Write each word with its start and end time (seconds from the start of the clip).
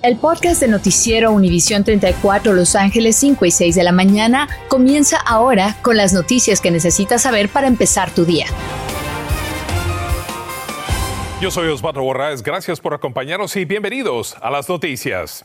El 0.00 0.16
podcast 0.16 0.60
de 0.60 0.68
Noticiero 0.68 1.32
Univisión 1.32 1.82
34 1.82 2.52
Los 2.52 2.76
Ángeles 2.76 3.16
5 3.16 3.44
y 3.46 3.50
6 3.50 3.74
de 3.74 3.82
la 3.82 3.90
mañana 3.90 4.48
comienza 4.68 5.16
ahora 5.16 5.76
con 5.82 5.96
las 5.96 6.12
noticias 6.12 6.60
que 6.60 6.70
necesitas 6.70 7.22
saber 7.22 7.48
para 7.48 7.66
empezar 7.66 8.14
tu 8.14 8.24
día. 8.24 8.46
Yo 11.40 11.50
soy 11.50 11.68
Osvaldo 11.68 12.02
Borraes, 12.02 12.44
gracias 12.44 12.78
por 12.80 12.94
acompañarnos 12.94 13.56
y 13.56 13.64
bienvenidos 13.64 14.36
a 14.40 14.50
las 14.50 14.68
noticias. 14.68 15.44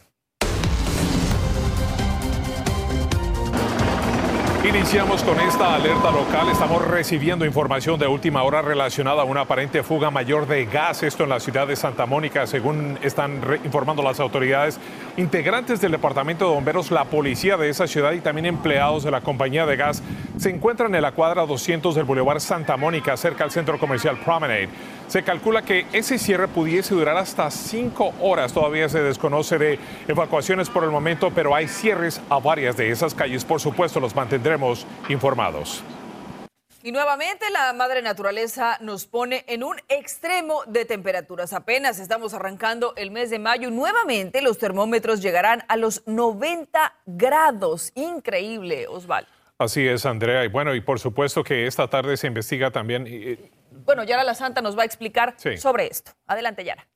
Iniciamos 4.74 5.22
con 5.22 5.40
esta 5.40 5.76
alerta 5.76 6.10
local. 6.10 6.50
Estamos 6.50 6.84
recibiendo 6.88 7.46
información 7.46 8.00
de 8.00 8.08
última 8.08 8.42
hora 8.42 8.64
relacionada 8.64 9.22
a 9.22 9.24
una 9.24 9.42
aparente 9.42 9.84
fuga 9.84 10.10
mayor 10.10 10.48
de 10.48 10.66
gas. 10.66 11.04
Esto 11.04 11.26
en 11.26 11.30
la 11.30 11.40
ciudad 11.40 11.68
de 11.68 11.76
Santa 11.76 12.08
Mónica, 12.08 12.48
según 12.48 12.98
están 13.04 13.40
informando 13.64 14.02
las 14.02 14.20
autoridades. 14.20 14.80
Integrantes 15.16 15.80
del 15.80 15.92
Departamento 15.92 16.48
de 16.48 16.56
Bomberos, 16.56 16.90
la 16.90 17.06
policía 17.06 17.56
de 17.56 17.70
esa 17.70 17.86
ciudad 17.86 18.14
y 18.14 18.22
también 18.22 18.48
empleados 18.48 19.04
de 19.04 19.12
la 19.12 19.22
compañía 19.22 19.68
de 19.68 19.76
gas 19.76 20.02
se 20.38 20.50
encuentran 20.50 20.96
en 20.96 21.04
la 21.04 21.12
cuadra 21.12 21.46
200 21.46 21.94
del 21.94 22.06
Boulevard 22.06 22.40
Santa 22.40 22.76
Mónica, 22.76 23.16
cerca 23.16 23.44
al 23.44 23.52
centro 23.52 23.78
comercial 23.78 24.18
Promenade. 24.26 24.70
Se 25.08 25.22
calcula 25.22 25.62
que 25.62 25.86
ese 25.94 26.18
cierre 26.18 26.48
pudiese 26.48 26.96
durar 26.96 27.18
hasta 27.18 27.52
cinco 27.52 28.14
horas. 28.20 28.52
Todavía 28.52 28.90
se 28.90 29.04
desconoce 29.04 29.60
de 29.60 29.78
evacuaciones 30.08 30.72
por 30.72 30.84
el 30.84 30.90
momento, 30.90 31.30
pero 31.30 31.54
hay 31.54 31.68
cierres 31.68 32.20
a 32.30 32.40
varias 32.40 32.76
de 32.78 32.90
esas 32.90 33.14
calles. 33.14 33.46
Por 33.46 33.60
supuesto, 33.60 34.00
los 34.00 34.16
mantendremos 34.16 34.63
informados. 35.10 35.84
Y 36.82 36.92
nuevamente 36.92 37.50
la 37.50 37.72
madre 37.72 38.02
naturaleza 38.02 38.78
nos 38.82 39.06
pone 39.06 39.46
en 39.48 39.64
un 39.64 39.78
extremo 39.88 40.64
de 40.68 40.84
temperaturas. 40.84 41.54
Apenas 41.54 41.98
estamos 42.00 42.34
arrancando 42.34 42.94
el 42.98 43.10
mes 43.10 43.30
de 43.30 43.40
mayo. 43.40 43.72
Nuevamente 43.72 44.42
los 44.42 44.58
termómetros 44.58 45.22
llegarán 45.22 45.64
a 45.70 45.78
los 45.78 46.04
90 46.08 46.94
grados. 47.06 47.92
Increíble, 47.96 48.88
Osvaldo. 48.88 49.30
Así 49.58 49.88
es, 49.88 50.06
Andrea. 50.06 50.44
Y 50.44 50.50
bueno, 50.50 50.76
y 50.76 50.82
por 50.82 51.00
supuesto 51.00 51.42
que 51.42 51.68
esta 51.68 51.88
tarde 51.88 52.18
se 52.18 52.28
investiga 52.28 52.70
también 52.70 53.06
bueno, 53.86 54.04
Yara 54.04 54.24
La 54.24 54.34
Santa 54.34 54.62
nos 54.62 54.78
va 54.78 54.84
a 54.84 54.86
explicar 54.86 55.36
sobre 55.58 55.88
esto. 55.88 56.12
Adelante, 56.28 56.64
Yara. 56.64 56.88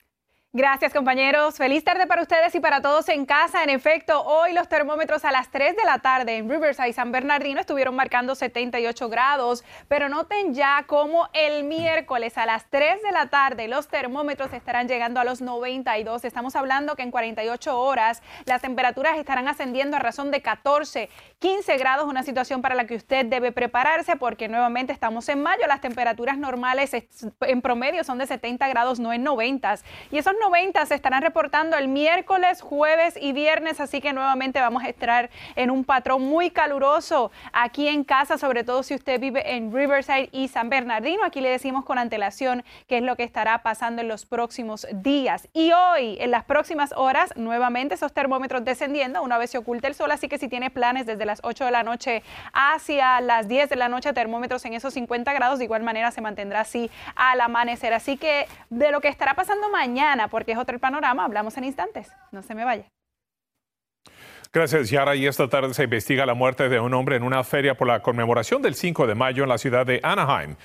Gracias 0.58 0.92
compañeros. 0.92 1.56
Feliz 1.56 1.84
tarde 1.84 2.08
para 2.08 2.20
ustedes 2.20 2.52
y 2.52 2.58
para 2.58 2.82
todos 2.82 3.08
en 3.10 3.26
casa. 3.26 3.62
En 3.62 3.70
efecto, 3.70 4.24
hoy 4.24 4.52
los 4.52 4.68
termómetros 4.68 5.24
a 5.24 5.30
las 5.30 5.52
3 5.52 5.76
de 5.76 5.84
la 5.84 6.00
tarde 6.00 6.36
en 6.36 6.50
Riverside, 6.50 6.92
San 6.92 7.12
Bernardino, 7.12 7.60
estuvieron 7.60 7.94
marcando 7.94 8.34
78 8.34 9.08
grados, 9.08 9.62
pero 9.86 10.08
noten 10.08 10.54
ya 10.54 10.82
cómo 10.88 11.28
el 11.32 11.62
miércoles 11.62 12.36
a 12.38 12.44
las 12.44 12.68
3 12.70 13.04
de 13.04 13.12
la 13.12 13.26
tarde 13.26 13.68
los 13.68 13.86
termómetros 13.86 14.52
estarán 14.52 14.88
llegando 14.88 15.20
a 15.20 15.24
los 15.24 15.40
92. 15.40 16.24
Estamos 16.24 16.56
hablando 16.56 16.96
que 16.96 17.02
en 17.02 17.12
48 17.12 17.78
horas 17.78 18.20
las 18.44 18.60
temperaturas 18.60 19.16
estarán 19.16 19.46
ascendiendo 19.46 19.96
a 19.96 20.00
razón 20.00 20.32
de 20.32 20.42
14, 20.42 21.08
15 21.38 21.76
grados, 21.76 22.08
una 22.08 22.24
situación 22.24 22.62
para 22.62 22.74
la 22.74 22.84
que 22.84 22.96
usted 22.96 23.26
debe 23.26 23.52
prepararse 23.52 24.16
porque 24.16 24.48
nuevamente 24.48 24.92
estamos 24.92 25.28
en 25.28 25.40
mayo, 25.40 25.68
las 25.68 25.80
temperaturas 25.80 26.36
normales 26.36 26.90
en 27.42 27.62
promedio 27.62 28.02
son 28.02 28.18
de 28.18 28.26
70 28.26 28.66
grados, 28.66 28.98
no 28.98 29.12
en 29.12 29.22
90. 29.22 29.76
Y 30.10 30.18
esos 30.18 30.34
90 30.40 30.47
se 30.86 30.94
estarán 30.94 31.22
reportando 31.22 31.76
el 31.76 31.88
miércoles, 31.88 32.62
jueves 32.62 33.18
y 33.20 33.32
viernes, 33.32 33.80
así 33.80 34.00
que 34.00 34.12
nuevamente 34.12 34.60
vamos 34.60 34.82
a 34.82 34.88
estar 34.88 35.28
en 35.56 35.70
un 35.70 35.84
patrón 35.84 36.22
muy 36.22 36.50
caluroso 36.50 37.30
aquí 37.52 37.88
en 37.88 38.02
casa, 38.02 38.38
sobre 38.38 38.64
todo 38.64 38.82
si 38.82 38.94
usted 38.94 39.20
vive 39.20 39.54
en 39.54 39.72
Riverside 39.72 40.30
y 40.32 40.48
San 40.48 40.70
Bernardino. 40.70 41.24
Aquí 41.24 41.40
le 41.40 41.50
decimos 41.50 41.84
con 41.84 41.98
antelación 41.98 42.64
qué 42.86 42.98
es 42.98 43.02
lo 43.02 43.16
que 43.16 43.24
estará 43.24 43.62
pasando 43.62 44.00
en 44.00 44.08
los 44.08 44.24
próximos 44.24 44.86
días. 44.92 45.48
Y 45.52 45.72
hoy, 45.72 46.16
en 46.20 46.30
las 46.30 46.44
próximas 46.44 46.92
horas, 46.96 47.36
nuevamente 47.36 47.94
esos 47.94 48.12
termómetros 48.12 48.64
descendiendo 48.64 49.22
una 49.22 49.38
vez 49.38 49.50
se 49.50 49.58
oculta 49.58 49.86
el 49.88 49.94
sol, 49.94 50.10
así 50.10 50.28
que 50.28 50.38
si 50.38 50.48
tiene 50.48 50.70
planes 50.70 51.04
desde 51.04 51.26
las 51.26 51.40
8 51.42 51.66
de 51.66 51.70
la 51.70 51.82
noche 51.82 52.22
hacia 52.52 53.20
las 53.20 53.48
10 53.48 53.68
de 53.68 53.76
la 53.76 53.88
noche, 53.88 54.12
termómetros 54.12 54.64
en 54.64 54.74
esos 54.74 54.94
50 54.94 55.32
grados, 55.34 55.58
de 55.58 55.64
igual 55.64 55.82
manera 55.82 56.10
se 56.10 56.20
mantendrá 56.20 56.60
así 56.60 56.90
al 57.16 57.40
amanecer. 57.40 57.92
Así 57.92 58.16
que 58.16 58.46
de 58.70 58.90
lo 58.90 59.00
que 59.00 59.08
estará 59.08 59.34
pasando 59.34 59.68
mañana, 59.68 60.27
porque 60.28 60.52
es 60.52 60.58
otro 60.58 60.74
el 60.74 60.80
panorama. 60.80 61.24
Hablamos 61.24 61.56
en 61.56 61.64
instantes. 61.64 62.10
No 62.32 62.42
se 62.42 62.54
me 62.54 62.64
vaya. 62.64 62.84
Gracias, 64.52 64.88
Yara. 64.88 65.14
Y 65.14 65.26
esta 65.26 65.48
tarde 65.48 65.74
se 65.74 65.84
investiga 65.84 66.24
la 66.24 66.34
muerte 66.34 66.68
de 66.68 66.80
un 66.80 66.94
hombre 66.94 67.16
en 67.16 67.22
una 67.22 67.44
feria 67.44 67.74
por 67.74 67.86
la 67.86 68.00
conmemoración 68.00 68.62
del 68.62 68.74
5 68.74 69.06
de 69.06 69.14
mayo 69.14 69.42
en 69.42 69.48
la 69.50 69.58
ciudad 69.58 69.84
de 69.84 70.00
Anaheim. 70.02 70.56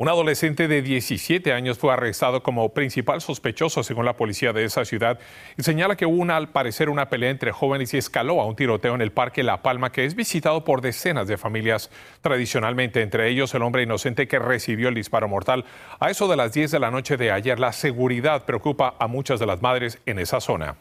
Un 0.00 0.08
adolescente 0.08 0.68
de 0.68 0.80
17 0.80 1.52
años 1.52 1.76
fue 1.76 1.92
arrestado 1.92 2.40
como 2.40 2.68
principal 2.68 3.20
sospechoso 3.20 3.82
según 3.82 4.04
la 4.04 4.16
policía 4.16 4.52
de 4.52 4.62
esa 4.62 4.84
ciudad 4.84 5.18
y 5.56 5.64
señala 5.64 5.96
que 5.96 6.06
hubo 6.06 6.22
una, 6.22 6.36
al 6.36 6.50
parecer 6.50 6.88
una 6.88 7.08
pelea 7.08 7.30
entre 7.30 7.50
jóvenes 7.50 7.92
y 7.92 7.96
escaló 7.96 8.40
a 8.40 8.46
un 8.46 8.54
tiroteo 8.54 8.94
en 8.94 9.00
el 9.00 9.10
Parque 9.10 9.42
La 9.42 9.60
Palma 9.60 9.90
que 9.90 10.04
es 10.04 10.14
visitado 10.14 10.62
por 10.62 10.82
decenas 10.82 11.26
de 11.26 11.36
familias 11.36 11.90
tradicionalmente, 12.20 13.02
entre 13.02 13.28
ellos 13.28 13.52
el 13.56 13.62
hombre 13.62 13.82
inocente 13.82 14.28
que 14.28 14.38
recibió 14.38 14.88
el 14.88 14.94
disparo 14.94 15.26
mortal. 15.26 15.64
A 15.98 16.10
eso 16.10 16.28
de 16.28 16.36
las 16.36 16.52
10 16.52 16.70
de 16.70 16.78
la 16.78 16.92
noche 16.92 17.16
de 17.16 17.32
ayer, 17.32 17.58
la 17.58 17.72
seguridad 17.72 18.44
preocupa 18.44 18.94
a 19.00 19.08
muchas 19.08 19.40
de 19.40 19.46
las 19.46 19.62
madres 19.62 19.98
en 20.06 20.20
esa 20.20 20.40
zona. 20.40 20.76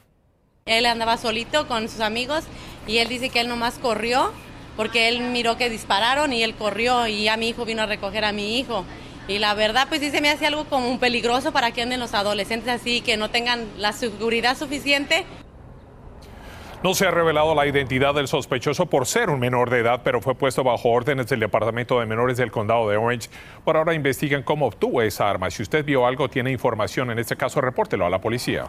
Él 0.67 0.85
andaba 0.85 1.17
solito 1.17 1.67
con 1.67 1.89
sus 1.89 2.01
amigos 2.01 2.43
y 2.85 2.99
él 2.99 3.09
dice 3.09 3.31
que 3.31 3.39
él 3.39 3.47
nomás 3.47 3.79
corrió 3.79 4.31
porque 4.75 5.07
él 5.07 5.21
miró 5.21 5.57
que 5.57 5.71
dispararon 5.71 6.31
y 6.33 6.43
él 6.43 6.53
corrió 6.53 7.07
y 7.07 7.23
ya 7.23 7.35
mi 7.35 7.49
hijo 7.49 7.65
vino 7.65 7.81
a 7.81 7.87
recoger 7.87 8.23
a 8.23 8.31
mi 8.31 8.59
hijo. 8.59 8.85
Y 9.27 9.39
la 9.39 9.53
verdad, 9.53 9.87
pues 9.89 9.99
sí 9.99 10.09
se 10.09 10.21
me 10.21 10.29
hace 10.29 10.47
algo 10.47 10.65
como 10.65 10.89
un 10.89 10.99
peligroso 10.99 11.51
para 11.51 11.71
que 11.71 11.81
anden 11.81 11.99
los 11.99 12.13
adolescentes 12.13 12.69
así, 12.69 13.01
que 13.01 13.17
no 13.17 13.29
tengan 13.29 13.67
la 13.77 13.91
seguridad 13.91 14.57
suficiente. 14.57 15.25
No 16.83 16.93
se 16.93 17.07
ha 17.07 17.11
revelado 17.11 17.55
la 17.55 17.65
identidad 17.65 18.13
del 18.13 18.27
sospechoso 18.27 18.85
por 18.85 19.07
ser 19.07 19.29
un 19.29 19.39
menor 19.39 19.69
de 19.69 19.79
edad, 19.79 20.01
pero 20.03 20.21
fue 20.21 20.35
puesto 20.35 20.63
bajo 20.63 20.89
órdenes 20.89 21.27
del 21.27 21.39
Departamento 21.39 21.99
de 21.99 22.05
Menores 22.05 22.37
del 22.37 22.51
Condado 22.51 22.87
de 22.87 22.97
Orange. 22.97 23.29
Por 23.65 23.75
ahora 23.75 23.95
investigan 23.95 24.43
cómo 24.43 24.67
obtuvo 24.67 25.01
esa 25.01 25.29
arma. 25.29 25.49
Si 25.49 25.63
usted 25.63 25.83
vio 25.83 26.05
algo, 26.05 26.29
tiene 26.29 26.51
información 26.51 27.09
en 27.09 27.19
este 27.19 27.35
caso, 27.35 27.59
repórtelo 27.61 28.05
a 28.05 28.09
la 28.09 28.21
policía. 28.21 28.65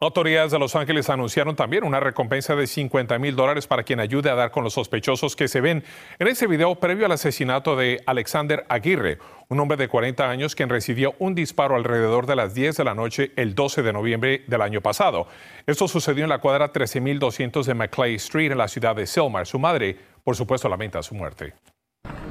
Autoridades 0.00 0.52
de 0.52 0.60
Los 0.60 0.76
Ángeles 0.76 1.10
anunciaron 1.10 1.56
también 1.56 1.82
una 1.82 1.98
recompensa 1.98 2.54
de 2.54 2.68
50 2.68 3.18
mil 3.18 3.34
dólares 3.34 3.66
para 3.66 3.82
quien 3.82 3.98
ayude 3.98 4.30
a 4.30 4.36
dar 4.36 4.52
con 4.52 4.62
los 4.62 4.74
sospechosos 4.74 5.34
que 5.34 5.48
se 5.48 5.60
ven 5.60 5.82
en 6.20 6.28
ese 6.28 6.46
video 6.46 6.76
previo 6.76 7.06
al 7.06 7.12
asesinato 7.12 7.74
de 7.74 8.00
Alexander 8.06 8.64
Aguirre, 8.68 9.18
un 9.48 9.58
hombre 9.58 9.76
de 9.76 9.88
40 9.88 10.30
años 10.30 10.54
quien 10.54 10.68
recibió 10.68 11.16
un 11.18 11.34
disparo 11.34 11.74
alrededor 11.74 12.26
de 12.26 12.36
las 12.36 12.54
10 12.54 12.76
de 12.76 12.84
la 12.84 12.94
noche 12.94 13.32
el 13.34 13.56
12 13.56 13.82
de 13.82 13.92
noviembre 13.92 14.44
del 14.46 14.62
año 14.62 14.80
pasado. 14.80 15.26
Esto 15.66 15.88
sucedió 15.88 16.22
en 16.22 16.30
la 16.30 16.38
cuadra 16.38 16.72
13.200 16.72 17.64
de 17.64 17.74
McClay 17.74 18.14
Street 18.14 18.52
en 18.52 18.58
la 18.58 18.68
ciudad 18.68 18.94
de 18.94 19.04
Selmar. 19.04 19.48
Su 19.48 19.58
madre, 19.58 19.96
por 20.22 20.36
supuesto, 20.36 20.68
lamenta 20.68 21.02
su 21.02 21.16
muerte. 21.16 21.54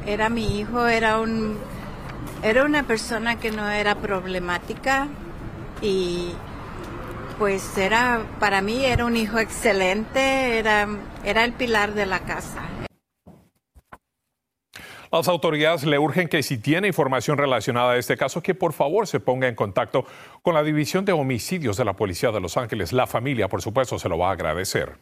Era 0.05 0.29
mi 0.29 0.61
hijo, 0.61 0.87
era 0.87 1.19
un 1.19 1.57
era 2.43 2.63
una 2.63 2.83
persona 2.83 3.39
que 3.39 3.51
no 3.51 3.69
era 3.69 3.95
problemática 3.95 5.09
y 5.81 6.31
pues 7.37 7.77
era, 7.77 8.25
para 8.39 8.61
mí 8.61 8.83
era 8.85 9.05
un 9.05 9.15
hijo 9.15 9.39
excelente, 9.39 10.57
era, 10.57 10.87
era 11.23 11.43
el 11.43 11.53
pilar 11.53 11.93
de 11.93 12.05
la 12.05 12.19
casa. 12.21 12.63
Las 15.11 15.27
autoridades 15.29 15.85
le 15.85 15.97
urgen 15.97 16.27
que 16.27 16.43
si 16.43 16.57
tiene 16.57 16.87
información 16.87 17.37
relacionada 17.37 17.93
a 17.93 17.97
este 17.97 18.17
caso, 18.17 18.41
que 18.41 18.53
por 18.53 18.73
favor 18.73 19.07
se 19.07 19.19
ponga 19.19 19.47
en 19.47 19.55
contacto 19.55 20.05
con 20.41 20.53
la 20.53 20.63
División 20.63 21.05
de 21.05 21.13
Homicidios 21.13 21.77
de 21.77 21.85
la 21.85 21.93
Policía 21.93 22.31
de 22.31 22.41
Los 22.41 22.57
Ángeles. 22.57 22.91
La 22.91 23.07
familia, 23.07 23.47
por 23.47 23.61
supuesto, 23.61 23.97
se 23.97 24.09
lo 24.09 24.17
va 24.17 24.29
a 24.29 24.33
agradecer. 24.33 24.99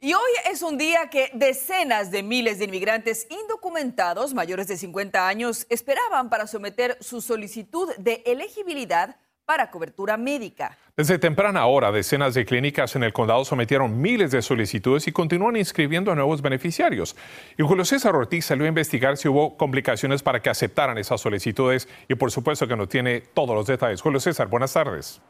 Y 0.00 0.14
hoy 0.14 0.30
es 0.50 0.62
un 0.62 0.78
día 0.78 1.10
que 1.10 1.30
decenas 1.32 2.10
de 2.10 2.22
miles 2.22 2.58
de 2.58 2.64
inmigrantes 2.64 3.26
indocumentados 3.30 4.34
mayores 4.34 4.66
de 4.66 4.76
50 4.76 5.28
años 5.28 5.66
esperaban 5.68 6.28
para 6.28 6.46
someter 6.46 6.98
su 7.00 7.20
solicitud 7.20 7.88
de 7.98 8.22
elegibilidad 8.26 9.16
para 9.44 9.70
cobertura 9.70 10.16
médica. 10.16 10.78
Desde 10.96 11.18
temprana 11.18 11.66
hora, 11.66 11.90
decenas 11.90 12.34
de 12.34 12.44
clínicas 12.44 12.94
en 12.96 13.02
el 13.02 13.12
condado 13.12 13.44
sometieron 13.44 14.00
miles 14.00 14.30
de 14.30 14.42
solicitudes 14.42 15.08
y 15.08 15.12
continúan 15.12 15.56
inscribiendo 15.56 16.12
a 16.12 16.14
nuevos 16.14 16.42
beneficiarios. 16.42 17.16
Y 17.58 17.62
Julio 17.62 17.84
César 17.84 18.14
Ortiz 18.14 18.44
salió 18.44 18.66
a 18.66 18.68
investigar 18.68 19.16
si 19.16 19.28
hubo 19.28 19.56
complicaciones 19.56 20.22
para 20.22 20.40
que 20.40 20.50
aceptaran 20.50 20.98
esas 20.98 21.20
solicitudes 21.20 21.88
y 22.08 22.14
por 22.14 22.30
supuesto 22.30 22.68
que 22.68 22.76
no 22.76 22.86
tiene 22.88 23.20
todos 23.20 23.54
los 23.54 23.66
detalles. 23.66 24.00
Julio 24.00 24.20
César, 24.20 24.48
buenas 24.48 24.72
tardes. 24.72 25.20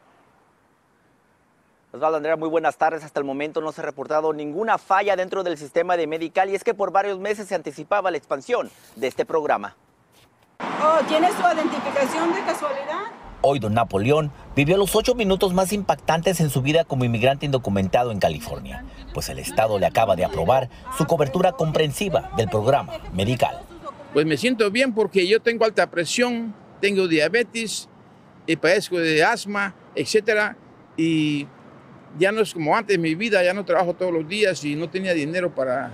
Osvaldo 1.92 2.16
Andrea, 2.16 2.36
muy 2.36 2.48
buenas 2.48 2.76
tardes. 2.76 3.04
Hasta 3.04 3.20
el 3.20 3.24
momento 3.24 3.60
no 3.60 3.70
se 3.70 3.82
ha 3.82 3.84
reportado 3.84 4.32
ninguna 4.32 4.78
falla 4.78 5.14
dentro 5.14 5.42
del 5.42 5.58
sistema 5.58 5.96
de 5.96 6.06
Medical 6.06 6.48
y 6.50 6.54
es 6.54 6.64
que 6.64 6.74
por 6.74 6.90
varios 6.90 7.18
meses 7.18 7.48
se 7.48 7.54
anticipaba 7.54 8.10
la 8.10 8.16
expansión 8.16 8.70
de 8.96 9.06
este 9.06 9.26
programa. 9.26 9.76
Oh, 10.60 11.00
¿Tiene 11.06 11.28
su 11.28 11.40
identificación 11.40 12.32
de 12.32 12.40
casualidad? 12.44 13.21
Hoy 13.44 13.58
don 13.58 13.74
Napoleón 13.74 14.30
vivió 14.54 14.76
los 14.76 14.94
ocho 14.94 15.16
minutos 15.16 15.52
más 15.52 15.72
impactantes 15.72 16.40
en 16.40 16.48
su 16.48 16.62
vida 16.62 16.84
como 16.84 17.04
inmigrante 17.04 17.44
indocumentado 17.44 18.12
en 18.12 18.20
California, 18.20 18.84
pues 19.12 19.28
el 19.30 19.40
Estado 19.40 19.80
le 19.80 19.86
acaba 19.86 20.14
de 20.14 20.24
aprobar 20.24 20.70
su 20.96 21.06
cobertura 21.06 21.50
comprensiva 21.50 22.30
del 22.36 22.48
programa 22.48 22.92
Medical. 23.12 23.58
Pues 24.12 24.26
me 24.26 24.36
siento 24.36 24.70
bien 24.70 24.94
porque 24.94 25.26
yo 25.26 25.40
tengo 25.40 25.64
alta 25.64 25.90
presión, 25.90 26.54
tengo 26.80 27.08
diabetes 27.08 27.88
y 28.46 28.54
padezco 28.54 28.98
de 28.98 29.24
asma, 29.24 29.74
etcétera, 29.96 30.56
y 30.96 31.48
ya 32.20 32.30
no 32.30 32.42
es 32.42 32.54
como 32.54 32.76
antes 32.76 32.96
mi 32.96 33.16
vida, 33.16 33.42
ya 33.42 33.54
no 33.54 33.64
trabajo 33.64 33.94
todos 33.94 34.12
los 34.12 34.28
días 34.28 34.64
y 34.64 34.76
no 34.76 34.88
tenía 34.88 35.14
dinero 35.14 35.52
para, 35.52 35.90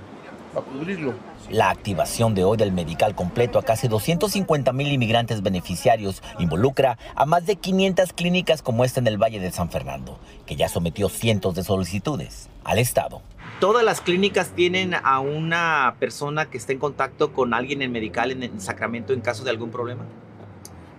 para 0.53 0.67
cubrirlo. 0.67 1.15
La 1.51 1.71
activación 1.71 2.35
de 2.35 2.45
hoy 2.45 2.59
del 2.59 2.73
medical 2.73 3.15
completo 3.15 3.59
a 3.59 3.63
casi 3.63 3.89
250 3.89 4.71
mil 4.75 4.93
inmigrantes 4.93 5.43
beneficiarios 5.43 6.23
involucra 6.39 6.99
a 7.15 7.25
más 7.25 7.47
de 7.47 7.57
500 7.57 8.13
clínicas 8.13 8.61
como 8.61 8.85
esta 8.85 9.01
en 9.01 9.07
el 9.07 9.17
Valle 9.17 9.41
de 9.41 9.51
San 9.51 9.71
Fernando, 9.71 10.19
que 10.45 10.57
ya 10.57 10.69
sometió 10.69 11.09
cientos 11.09 11.55
de 11.55 11.63
solicitudes 11.63 12.51
al 12.65 12.79
Estado. 12.79 13.23
¿Todas 13.61 13.83
las 13.83 14.03
clínicas 14.03 14.51
tienen 14.51 14.93
a 14.93 15.21
una 15.21 15.97
persona 15.99 16.51
que 16.51 16.59
esté 16.59 16.75
en 16.75 16.81
contacto 16.81 17.33
con 17.33 17.55
alguien 17.55 17.81
en 17.81 17.93
medical 17.93 18.31
en 18.31 18.61
Sacramento 18.61 19.15
en 19.15 19.23
caso 19.23 19.43
de 19.43 19.49
algún 19.49 19.71
problema? 19.71 20.05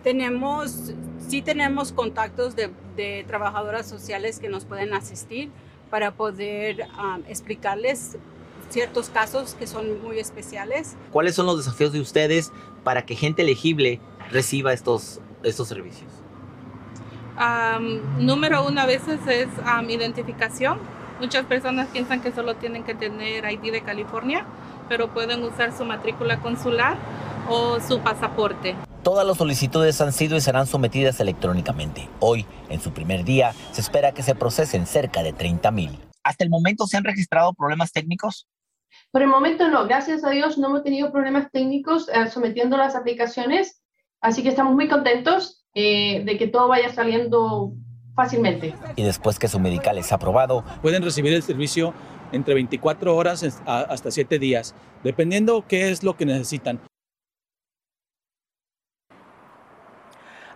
Tenemos, 0.03 0.93
sí 1.27 1.43
tenemos 1.43 1.91
contactos 1.91 2.55
de, 2.55 2.71
de 2.95 3.23
trabajadoras 3.27 3.87
sociales 3.87 4.39
que 4.39 4.49
nos 4.49 4.65
pueden 4.65 4.95
asistir 4.95 5.51
para 5.91 6.11
poder 6.11 6.87
um, 6.97 7.21
explicarles 7.27 8.17
ciertos 8.69 9.09
casos 9.09 9.55
que 9.55 9.67
son 9.67 10.01
muy 10.01 10.19
especiales. 10.19 10.95
¿Cuáles 11.11 11.35
son 11.35 11.45
los 11.45 11.57
desafíos 11.57 11.91
de 11.91 11.99
ustedes 11.99 12.51
para 12.83 13.03
que 13.05 13.15
gente 13.15 13.41
elegible 13.41 13.99
reciba 14.31 14.73
estos, 14.73 15.19
estos 15.43 15.67
servicios? 15.67 16.11
Um, 17.39 18.25
número 18.25 18.65
uno 18.67 18.81
a 18.81 18.85
veces 18.85 19.19
es 19.27 19.47
um, 19.59 19.89
identificación. 19.89 20.79
Muchas 21.19 21.45
personas 21.45 21.87
piensan 21.87 22.21
que 22.21 22.31
solo 22.31 22.55
tienen 22.55 22.83
que 22.83 22.95
tener 22.95 23.49
ID 23.49 23.71
de 23.71 23.81
California, 23.81 24.45
pero 24.87 25.13
pueden 25.13 25.43
usar 25.43 25.75
su 25.75 25.85
matrícula 25.85 26.39
consular 26.41 26.97
o 27.49 27.79
su 27.79 27.99
pasaporte. 27.99 28.75
Todas 29.03 29.25
las 29.25 29.37
solicitudes 29.37 29.99
han 30.01 30.11
sido 30.11 30.35
y 30.35 30.41
serán 30.41 30.67
sometidas 30.67 31.19
electrónicamente. 31.21 32.09
Hoy, 32.19 32.45
en 32.69 32.81
su 32.81 32.91
primer 32.91 33.23
día, 33.23 33.53
se 33.71 33.79
espera 33.79 34.11
que 34.11 34.23
se 34.23 34.35
procesen 34.35 34.85
cerca 34.85 35.23
de 35.23 35.31
30 35.31 35.71
mil. 35.71 35.97
¿Hasta 36.23 36.43
el 36.43 36.49
momento 36.49 36.85
se 36.85 36.97
han 36.97 37.05
registrado 37.05 37.53
problemas 37.53 37.93
técnicos? 37.93 38.45
Por 39.11 39.23
el 39.23 39.27
momento 39.27 39.67
no, 39.69 39.87
gracias 39.87 40.23
a 40.23 40.29
Dios 40.29 40.57
no 40.57 40.67
hemos 40.67 40.83
tenido 40.83 41.11
problemas 41.11 41.49
técnicos 41.51 42.07
eh, 42.09 42.27
sometiendo 42.29 42.77
las 42.77 42.95
aplicaciones, 42.95 43.81
así 44.21 44.43
que 44.43 44.49
estamos 44.49 44.75
muy 44.75 44.87
contentos 44.87 45.65
eh, 45.73 46.23
de 46.25 46.37
que 46.37 46.47
todo 46.47 46.67
vaya 46.67 46.89
saliendo 46.89 47.73
fácilmente. 48.15 48.75
Y 48.95 49.03
después 49.03 49.39
que 49.39 49.47
su 49.47 49.59
medical 49.59 49.97
es 49.97 50.11
aprobado, 50.11 50.63
pueden 50.83 51.01
recibir 51.01 51.33
el 51.33 51.41
servicio 51.41 51.93
entre 52.31 52.53
24 52.53 53.15
horas 53.15 53.61
hasta 53.65 54.11
7 54.11 54.37
días, 54.37 54.75
dependiendo 55.03 55.65
qué 55.67 55.89
es 55.89 56.03
lo 56.03 56.15
que 56.15 56.27
necesitan. 56.27 56.79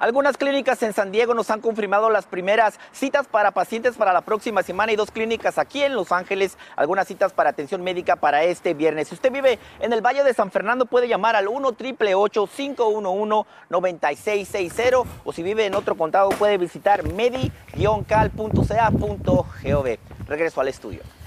Algunas 0.03 0.35
clínicas 0.35 0.83
en 0.83 0.91
San 0.91 1.13
Diego 1.13 1.33
nos 1.33 1.49
han 1.49 1.61
confirmado 1.61 2.09
las 2.09 2.25
primeras 2.25 2.77
citas 2.91 3.25
para 3.25 3.51
pacientes 3.51 3.95
para 3.95 4.11
la 4.11 4.19
próxima 4.19 4.61
semana 4.61 4.91
y 4.91 4.97
dos 4.97 5.11
clínicas 5.11 5.57
aquí 5.57 5.81
en 5.81 5.95
Los 5.95 6.11
Ángeles, 6.11 6.57
algunas 6.75 7.07
citas 7.07 7.31
para 7.31 7.51
atención 7.51 7.81
médica 7.81 8.17
para 8.17 8.43
este 8.43 8.73
viernes. 8.73 9.07
Si 9.07 9.15
usted 9.15 9.31
vive 9.31 9.59
en 9.79 9.93
el 9.93 10.01
Valle 10.01 10.25
de 10.25 10.33
San 10.33 10.51
Fernando 10.51 10.87
puede 10.87 11.07
llamar 11.07 11.37
al 11.37 11.47
1 11.47 11.77
511 11.77 13.49
9660 13.69 14.97
o 15.23 15.31
si 15.31 15.41
vive 15.41 15.67
en 15.67 15.73
otro 15.73 15.95
condado 15.95 16.31
puede 16.31 16.57
visitar 16.57 17.05
medi-cal.ca.gov. 17.05 19.97
Regreso 20.27 20.59
al 20.59 20.67
estudio. 20.67 21.22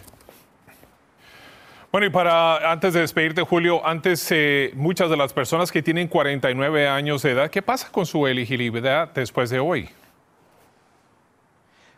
Bueno, 1.93 2.07
y 2.09 2.11
para 2.11 2.71
antes 2.71 2.95
de 2.95 3.01
despedirte, 3.01 3.43
Julio, 3.43 3.87
antes 3.87 4.27
eh, 4.31 4.73
muchas 4.75 5.09
de 5.09 5.17
las 5.17 5.33
personas 5.33 5.71
que 5.71 5.83
tienen 5.83 6.09
49 6.09 6.89
años 6.89 7.23
de 7.23 7.31
edad, 7.31 7.51
¿qué 7.51 7.63
pasa 7.63 7.89
con 7.91 8.07
su 8.07 8.27
elegibilidad 8.27 9.09
después 9.15 9.51
de 9.51 9.61
hoy? 9.61 9.89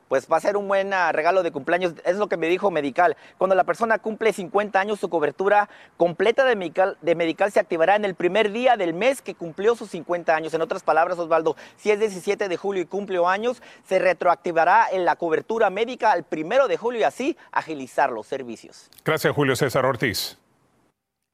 Pues 0.08 0.26
va 0.30 0.38
a 0.38 0.40
ser 0.40 0.56
un 0.56 0.66
buen 0.68 0.94
ah, 0.94 1.12
regalo 1.12 1.42
de 1.42 1.52
cumpleaños. 1.52 1.92
Es 2.04 2.16
lo 2.16 2.28
que 2.28 2.36
me 2.36 2.48
dijo 2.48 2.70
Medical. 2.70 3.16
Cuando 3.36 3.54
la 3.54 3.64
persona 3.64 3.98
cumple 3.98 4.32
50 4.32 4.80
años, 4.80 5.00
su 5.00 5.10
cobertura 5.10 5.68
completa 5.96 6.44
de 6.44 6.56
Medical, 6.56 6.96
de 7.02 7.14
medical 7.14 7.52
se 7.52 7.60
activará 7.60 7.96
en 7.96 8.04
el 8.06 8.14
primer 8.14 8.52
día 8.52 8.76
del 8.76 8.94
mes 8.94 9.20
que 9.20 9.34
cumplió 9.34 9.74
sus 9.76 9.90
50 9.90 10.34
años. 10.34 10.54
En 10.54 10.62
otras 10.62 10.82
palabras, 10.82 11.18
Osvaldo, 11.18 11.56
si 11.76 11.90
es 11.90 12.00
17 12.00 12.48
de 12.48 12.56
julio 12.56 12.82
y 12.82 12.86
cumple 12.86 13.18
años, 13.26 13.62
se 13.86 13.98
retroactivará 13.98 14.88
en 14.90 15.04
la 15.04 15.16
cobertura 15.16 15.70
médica 15.70 16.12
al 16.12 16.24
primero 16.24 16.68
de 16.68 16.76
julio 16.76 17.00
y 17.00 17.04
así 17.04 17.36
agilizar 17.52 18.10
los 18.10 18.26
servicios. 18.26 18.90
Gracias, 19.04 19.34
Julio 19.34 19.56
César 19.56 19.84
Ortiz. 19.84 20.38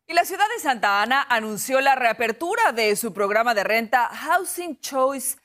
Y 0.06 0.12
la 0.12 0.24
ciudad 0.24 0.44
de 0.54 0.62
Santa 0.62 1.02
Ana 1.02 1.26
anunció 1.28 1.80
la 1.80 1.94
reapertura 1.94 2.72
de 2.72 2.94
su 2.94 3.14
programa 3.14 3.54
de 3.54 3.64
renta 3.64 4.08
Housing 4.08 4.78
Choice 4.80 5.36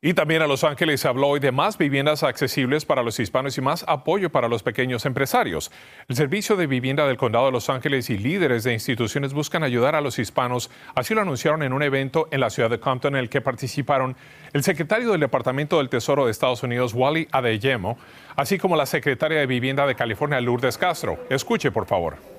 Y 0.00 0.14
también 0.14 0.42
a 0.42 0.46
Los 0.46 0.62
Ángeles 0.62 1.04
habló 1.04 1.26
hoy 1.26 1.40
de 1.40 1.50
más 1.50 1.76
viviendas 1.76 2.22
accesibles 2.22 2.84
para 2.84 3.02
los 3.02 3.18
hispanos 3.18 3.58
y 3.58 3.60
más 3.60 3.84
apoyo 3.88 4.30
para 4.30 4.46
los 4.46 4.62
pequeños 4.62 5.04
empresarios. 5.06 5.72
El 6.06 6.14
Servicio 6.14 6.54
de 6.54 6.68
Vivienda 6.68 7.04
del 7.04 7.16
Condado 7.16 7.46
de 7.46 7.50
Los 7.50 7.68
Ángeles 7.68 8.08
y 8.08 8.16
líderes 8.16 8.62
de 8.62 8.74
instituciones 8.74 9.32
buscan 9.32 9.64
ayudar 9.64 9.96
a 9.96 10.00
los 10.00 10.20
hispanos. 10.20 10.70
Así 10.94 11.14
lo 11.14 11.22
anunciaron 11.22 11.64
en 11.64 11.72
un 11.72 11.82
evento 11.82 12.28
en 12.30 12.38
la 12.38 12.50
ciudad 12.50 12.70
de 12.70 12.78
Compton 12.78 13.16
en 13.16 13.22
el 13.22 13.28
que 13.28 13.40
participaron 13.40 14.16
el 14.52 14.62
secretario 14.62 15.10
del 15.10 15.20
Departamento 15.20 15.78
del 15.78 15.88
Tesoro 15.88 16.26
de 16.26 16.30
Estados 16.30 16.62
Unidos, 16.62 16.94
Wally 16.94 17.26
Adeyemo, 17.32 17.98
así 18.36 18.56
como 18.56 18.76
la 18.76 18.86
secretaria 18.86 19.40
de 19.40 19.46
Vivienda 19.46 19.84
de 19.84 19.96
California, 19.96 20.40
Lourdes 20.40 20.78
Castro. 20.78 21.18
Escuche, 21.28 21.72
por 21.72 21.86
favor. 21.86 22.37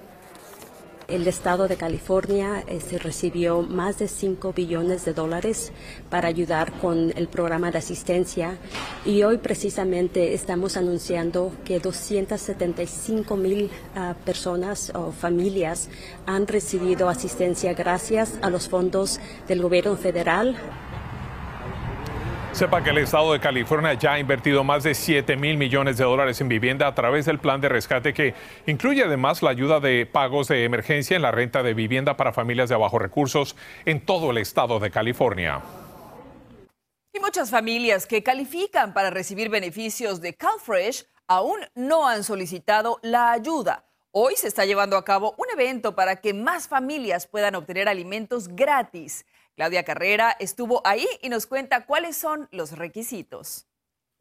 El 1.09 1.27
estado 1.27 1.67
de 1.67 1.75
California 1.75 2.63
este, 2.67 2.99
recibió 2.99 3.63
más 3.63 3.97
de 3.97 4.07
5 4.07 4.53
billones 4.53 5.05
de 5.05 5.13
dólares 5.13 5.71
para 6.09 6.27
ayudar 6.27 6.71
con 6.73 7.11
el 7.17 7.27
programa 7.27 7.71
de 7.71 7.79
asistencia. 7.79 8.57
Y 9.05 9.23
hoy 9.23 9.37
precisamente 9.39 10.35
estamos 10.35 10.77
anunciando 10.77 11.51
que 11.65 11.79
275 11.79 13.35
mil 13.37 13.71
uh, 13.95 14.13
personas 14.23 14.91
o 14.93 15.11
familias 15.11 15.89
han 16.27 16.45
recibido 16.45 17.09
asistencia 17.09 17.73
gracias 17.73 18.33
a 18.43 18.51
los 18.51 18.69
fondos 18.69 19.19
del 19.47 19.63
gobierno 19.63 19.97
federal 19.97 20.57
Sepa 22.51 22.83
que 22.83 22.89
el 22.89 22.97
Estado 22.97 23.31
de 23.31 23.39
California 23.39 23.93
ya 23.93 24.13
ha 24.13 24.19
invertido 24.19 24.63
más 24.63 24.83
de 24.83 24.93
7 24.93 25.37
mil 25.37 25.55
millones 25.57 25.97
de 25.97 26.03
dólares 26.03 26.41
en 26.41 26.49
vivienda 26.49 26.87
a 26.87 26.95
través 26.95 27.25
del 27.25 27.39
plan 27.39 27.61
de 27.61 27.69
rescate 27.69 28.13
que 28.13 28.33
incluye 28.65 29.03
además 29.03 29.41
la 29.43 29.51
ayuda 29.51 29.79
de 29.79 30.05
pagos 30.05 30.47
de 30.47 30.65
emergencia 30.65 31.15
en 31.15 31.21
la 31.21 31.31
renta 31.31 31.63
de 31.63 31.73
vivienda 31.73 32.17
para 32.17 32.33
familias 32.33 32.67
de 32.67 32.75
bajos 32.75 33.01
recursos 33.01 33.55
en 33.85 34.03
todo 34.03 34.31
el 34.31 34.39
Estado 34.39 34.79
de 34.79 34.91
California. 34.91 35.61
Y 37.13 37.19
muchas 37.19 37.49
familias 37.49 38.05
que 38.05 38.23
califican 38.23 38.93
para 38.93 39.09
recibir 39.09 39.49
beneficios 39.49 40.19
de 40.19 40.35
CalFresh 40.35 41.05
aún 41.27 41.59
no 41.75 42.07
han 42.07 42.23
solicitado 42.23 42.99
la 43.03 43.31
ayuda. 43.31 43.85
Hoy 44.11 44.33
se 44.35 44.47
está 44.47 44.65
llevando 44.65 44.97
a 44.97 45.05
cabo 45.05 45.35
un 45.37 45.45
evento 45.53 45.93
para 45.95 46.15
que 46.15 46.33
más 46.33 46.67
familias 46.67 47.27
puedan 47.27 47.53
obtener 47.53 47.87
alimentos 47.87 48.47
gratis. 48.47 49.25
Claudia 49.59 49.83
Carrera 49.83 50.37
estuvo 50.39 50.81
ahí 50.85 51.05
y 51.21 51.27
nos 51.27 51.45
cuenta 51.45 51.85
cuáles 51.85 52.15
son 52.15 52.47
los 52.49 52.77
requisitos. 52.77 53.65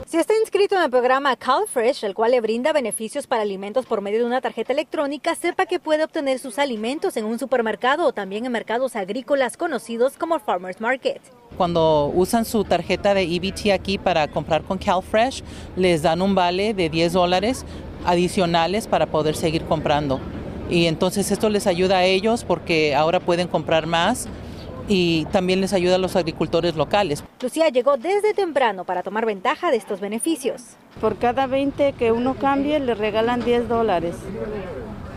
Si 0.04 0.16
está 0.16 0.34
inscrito 0.36 0.74
en 0.74 0.82
el 0.82 0.90
programa 0.90 1.36
CalFresh, 1.36 2.02
el 2.02 2.14
cual 2.14 2.32
le 2.32 2.40
brinda 2.40 2.72
beneficios 2.72 3.28
para 3.28 3.42
alimentos 3.42 3.86
por 3.86 4.00
medio 4.00 4.18
de 4.18 4.24
una 4.24 4.40
tarjeta 4.40 4.72
electrónica, 4.72 5.36
sepa 5.36 5.66
que 5.66 5.78
puede 5.78 6.02
obtener 6.02 6.40
sus 6.40 6.58
alimentos 6.58 7.16
en 7.16 7.24
un 7.24 7.38
supermercado 7.38 8.04
o 8.04 8.12
también 8.12 8.46
en 8.46 8.50
mercados 8.50 8.96
agrícolas 8.96 9.56
conocidos 9.56 10.16
como 10.16 10.40
Farmers 10.40 10.80
Market. 10.80 11.22
Cuando 11.56 12.10
usan 12.12 12.44
su 12.44 12.64
tarjeta 12.64 13.14
de 13.14 13.22
EBT 13.22 13.70
aquí 13.72 13.96
para 13.96 14.26
comprar 14.26 14.64
con 14.64 14.78
CalFresh, 14.78 15.44
les 15.76 16.02
dan 16.02 16.20
un 16.20 16.34
vale 16.34 16.74
de 16.74 16.90
10 16.90 17.12
dólares 17.12 17.64
adicionales 18.04 18.88
para 18.88 19.06
poder 19.06 19.36
seguir 19.36 19.62
comprando. 19.66 20.18
Y 20.68 20.86
entonces 20.86 21.30
esto 21.30 21.48
les 21.48 21.68
ayuda 21.68 21.98
a 21.98 22.04
ellos 22.04 22.42
porque 22.42 22.96
ahora 22.96 23.20
pueden 23.20 23.46
comprar 23.46 23.86
más 23.86 24.28
y 24.88 25.26
también 25.26 25.60
les 25.60 25.72
ayuda 25.72 25.96
a 25.96 25.98
los 25.98 26.16
agricultores 26.16 26.74
locales. 26.74 27.22
Lucía 27.40 27.68
llegó 27.68 27.96
desde 27.96 28.34
temprano 28.34 28.84
para 28.84 29.02
tomar 29.02 29.26
ventaja 29.26 29.70
de 29.70 29.76
estos 29.76 30.00
beneficios. 30.00 30.62
Por 31.00 31.16
cada 31.18 31.46
20 31.46 31.92
que 31.92 32.10
uno 32.10 32.34
cambie 32.34 32.80
le 32.80 32.94
regalan 32.94 33.44
10 33.44 33.68
dólares, 33.68 34.16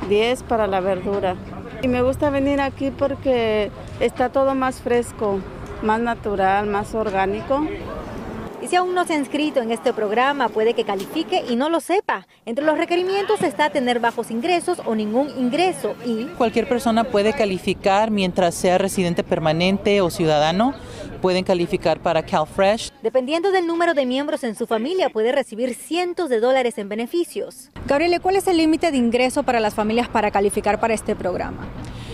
10 0.09 0.43
para 0.43 0.67
la 0.67 0.81
verdura. 0.81 1.35
Y 1.81 1.87
me 1.87 2.01
gusta 2.03 2.29
venir 2.29 2.61
aquí 2.61 2.91
porque 2.91 3.71
está 3.99 4.29
todo 4.29 4.53
más 4.53 4.81
fresco 4.81 5.39
más 5.81 5.99
natural, 5.99 6.67
más 6.67 6.93
orgánico. 6.95 7.65
Y 8.61 8.67
si 8.67 8.75
aún 8.75 8.93
no 8.93 9.05
se 9.05 9.13
ha 9.13 9.17
inscrito 9.17 9.59
en 9.61 9.71
este 9.71 9.91
programa, 9.91 10.49
puede 10.49 10.75
que 10.75 10.83
califique 10.83 11.43
y 11.49 11.55
no 11.55 11.69
lo 11.69 11.79
sepa. 11.79 12.27
Entre 12.45 12.63
los 12.63 12.77
requerimientos 12.77 13.41
está 13.41 13.71
tener 13.71 13.99
bajos 13.99 14.29
ingresos 14.29 14.81
o 14.85 14.93
ningún 14.93 15.29
ingreso 15.37 15.95
y... 16.05 16.25
Cualquier 16.37 16.69
persona 16.69 17.03
puede 17.03 17.33
calificar 17.33 18.11
mientras 18.11 18.53
sea 18.53 18.77
residente 18.77 19.23
permanente 19.23 20.01
o 20.01 20.11
ciudadano. 20.11 20.75
Pueden 21.23 21.43
calificar 21.43 21.99
para 22.01 22.23
CalFresh. 22.23 22.91
Dependiendo 23.01 23.51
del 23.51 23.65
número 23.65 23.95
de 23.95 24.05
miembros 24.05 24.43
en 24.43 24.55
su 24.55 24.67
familia, 24.67 25.09
puede 25.09 25.31
recibir 25.31 25.73
cientos 25.73 26.29
de 26.29 26.39
dólares 26.39 26.77
en 26.77 26.87
beneficios. 26.87 27.69
Gabriele, 27.87 28.19
¿cuál 28.19 28.35
es 28.35 28.47
el 28.47 28.57
límite 28.57 28.91
de 28.91 28.97
ingreso 28.97 29.41
para 29.41 29.59
las 29.59 29.73
familias 29.73 30.07
para 30.07 30.29
calificar 30.29 30.79
para 30.79 30.93
este 30.93 31.15
programa? 31.15 31.67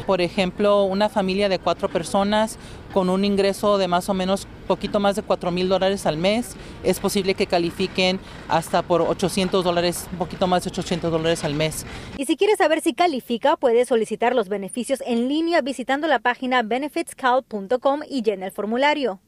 Por 0.08 0.22
ejemplo, 0.22 0.86
una 0.86 1.10
familia 1.10 1.50
de 1.50 1.60
cuatro 1.60 1.90
personas 1.90 2.58
con 2.94 3.10
un 3.10 3.26
ingreso 3.26 3.78
de 3.78 3.90
más 3.90 4.08
o 4.08 4.14
menos 4.14 4.48
poquito 4.68 5.00
más 5.00 5.16
de 5.16 5.22
4 5.22 5.52
mil 5.52 5.70
dólares 5.70 6.06
al 6.06 6.18
mes, 6.18 6.56
es 6.84 7.00
posible 7.00 7.36
que 7.36 7.46
califiquen 7.46 8.20
hasta 8.48 8.82
por 8.84 9.02
800 9.02 9.64
dólares, 9.64 10.08
un 10.12 10.18
poquito 10.18 10.48
más 10.48 10.64
de 10.64 10.70
800 10.70 11.12
dólares 11.12 11.44
al 11.44 11.56
mes. 11.56 11.86
Y 12.18 12.26
si 12.26 12.38
quiere 12.38 12.56
saber 12.56 12.82
si 12.82 12.94
califica, 12.94 13.58
puede 13.58 13.86
solicitar 13.86 14.34
los 14.34 14.50
beneficios 14.50 15.04
en 15.06 15.28
línea 15.28 15.62
visitando 15.62 16.08
la 16.08 16.20
página 16.20 16.64
benefitscal.com 16.64 18.02
y 18.10 18.22
llena 18.22 18.46
el 18.46 18.52
formulario. 18.52 19.20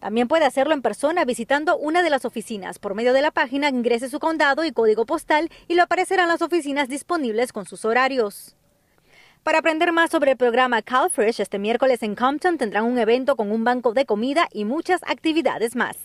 También 0.00 0.28
puede 0.28 0.44
hacerlo 0.44 0.74
en 0.74 0.82
persona 0.82 1.24
visitando 1.24 1.78
una 1.78 2.02
de 2.02 2.10
las 2.10 2.26
oficinas. 2.26 2.78
Por 2.78 2.94
medio 2.94 3.14
de 3.14 3.22
la 3.22 3.30
página 3.30 3.70
ingrese 3.70 4.10
su 4.10 4.18
condado 4.18 4.64
y 4.64 4.72
código 4.72 5.06
postal 5.06 5.50
y 5.66 5.74
le 5.76 5.80
aparecerán 5.80 6.28
las 6.28 6.42
oficinas 6.42 6.90
disponibles 6.90 7.54
con 7.54 7.64
sus 7.64 7.86
horarios. 7.86 8.54
Para 9.44 9.58
aprender 9.58 9.92
más 9.92 10.10
sobre 10.10 10.30
el 10.30 10.38
programa 10.38 10.80
CalFresh, 10.80 11.42
este 11.42 11.58
miércoles 11.58 12.02
en 12.02 12.14
Compton 12.14 12.56
tendrán 12.56 12.86
un 12.86 12.96
evento 12.96 13.36
con 13.36 13.52
un 13.52 13.62
banco 13.62 13.92
de 13.92 14.06
comida 14.06 14.48
y 14.50 14.64
muchas 14.64 15.02
actividades 15.02 15.76
más. 15.76 15.98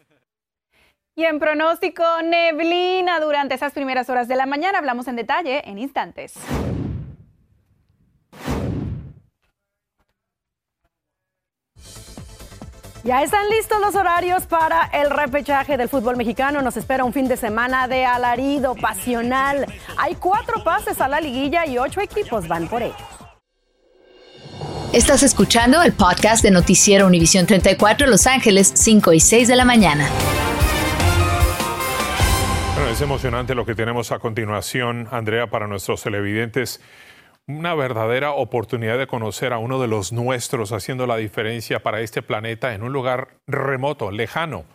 Y 1.16 1.24
en 1.24 1.40
pronóstico, 1.40 2.04
neblina 2.24 3.20
durante 3.20 3.56
esas 3.56 3.74
primeras 3.74 4.08
horas 4.10 4.28
de 4.28 4.36
la 4.36 4.46
mañana. 4.46 4.78
Hablamos 4.78 5.08
en 5.08 5.16
detalle 5.16 5.68
en 5.68 5.80
instantes. 5.80 6.36
Ya 13.08 13.24
están 13.24 13.48
listos 13.50 13.80
los 13.80 13.96
horarios 13.96 14.48
para 14.48 14.84
el 14.92 15.10
repechaje 15.10 15.78
del 15.78 15.88
fútbol 15.88 16.18
mexicano. 16.18 16.62
Nos 16.62 16.76
espera 16.76 17.06
un 17.06 17.14
fin 17.14 17.30
de 17.30 17.38
semana 17.38 17.88
de 17.88 18.04
alarido, 18.04 18.76
pasional. 18.76 19.66
Hay 19.98 20.16
cuatro 20.16 20.62
pases 20.62 21.00
a 21.00 21.08
la 21.08 21.22
liguilla 21.22 21.66
y 21.66 21.78
ocho 21.78 22.02
equipos 22.02 22.50
van 22.50 22.68
por 22.68 22.82
ellos. 22.82 22.98
Estás 24.92 25.24
escuchando 25.24 25.82
el 25.84 25.94
podcast 25.94 26.44
de 26.44 26.52
Noticiero 26.52 27.08
Univisión 27.08 27.46
34 27.46 28.08
Los 28.08 28.28
Ángeles, 28.28 28.74
5 28.76 29.14
y 29.14 29.22
6 29.22 29.48
de 29.48 29.56
la 29.56 29.64
mañana. 29.64 30.10
Bueno, 32.76 32.92
es 32.92 33.00
emocionante 33.00 33.56
lo 33.56 33.66
que 33.66 33.74
tenemos 33.74 34.12
a 34.12 34.20
continuación, 34.20 35.08
Andrea, 35.12 35.48
para 35.48 35.66
nuestros 35.66 36.04
televidentes 36.04 36.82
una 37.48 37.74
verdadera 37.76 38.34
oportunidad 38.34 38.98
de 38.98 39.08
conocer 39.08 39.54
a 39.54 39.58
uno 39.58 39.80
de 39.80 39.88
los 39.88 40.12
nuestros 40.12 40.74
haciendo 40.74 41.08
la 41.08 41.16
diferencia 41.16 41.82
para 41.82 42.02
este 42.02 42.22
planeta 42.22 42.74
en 42.74 42.84
un 42.84 42.92
lugar 42.92 43.40
remoto, 43.48 44.12
lejano, 44.12 44.66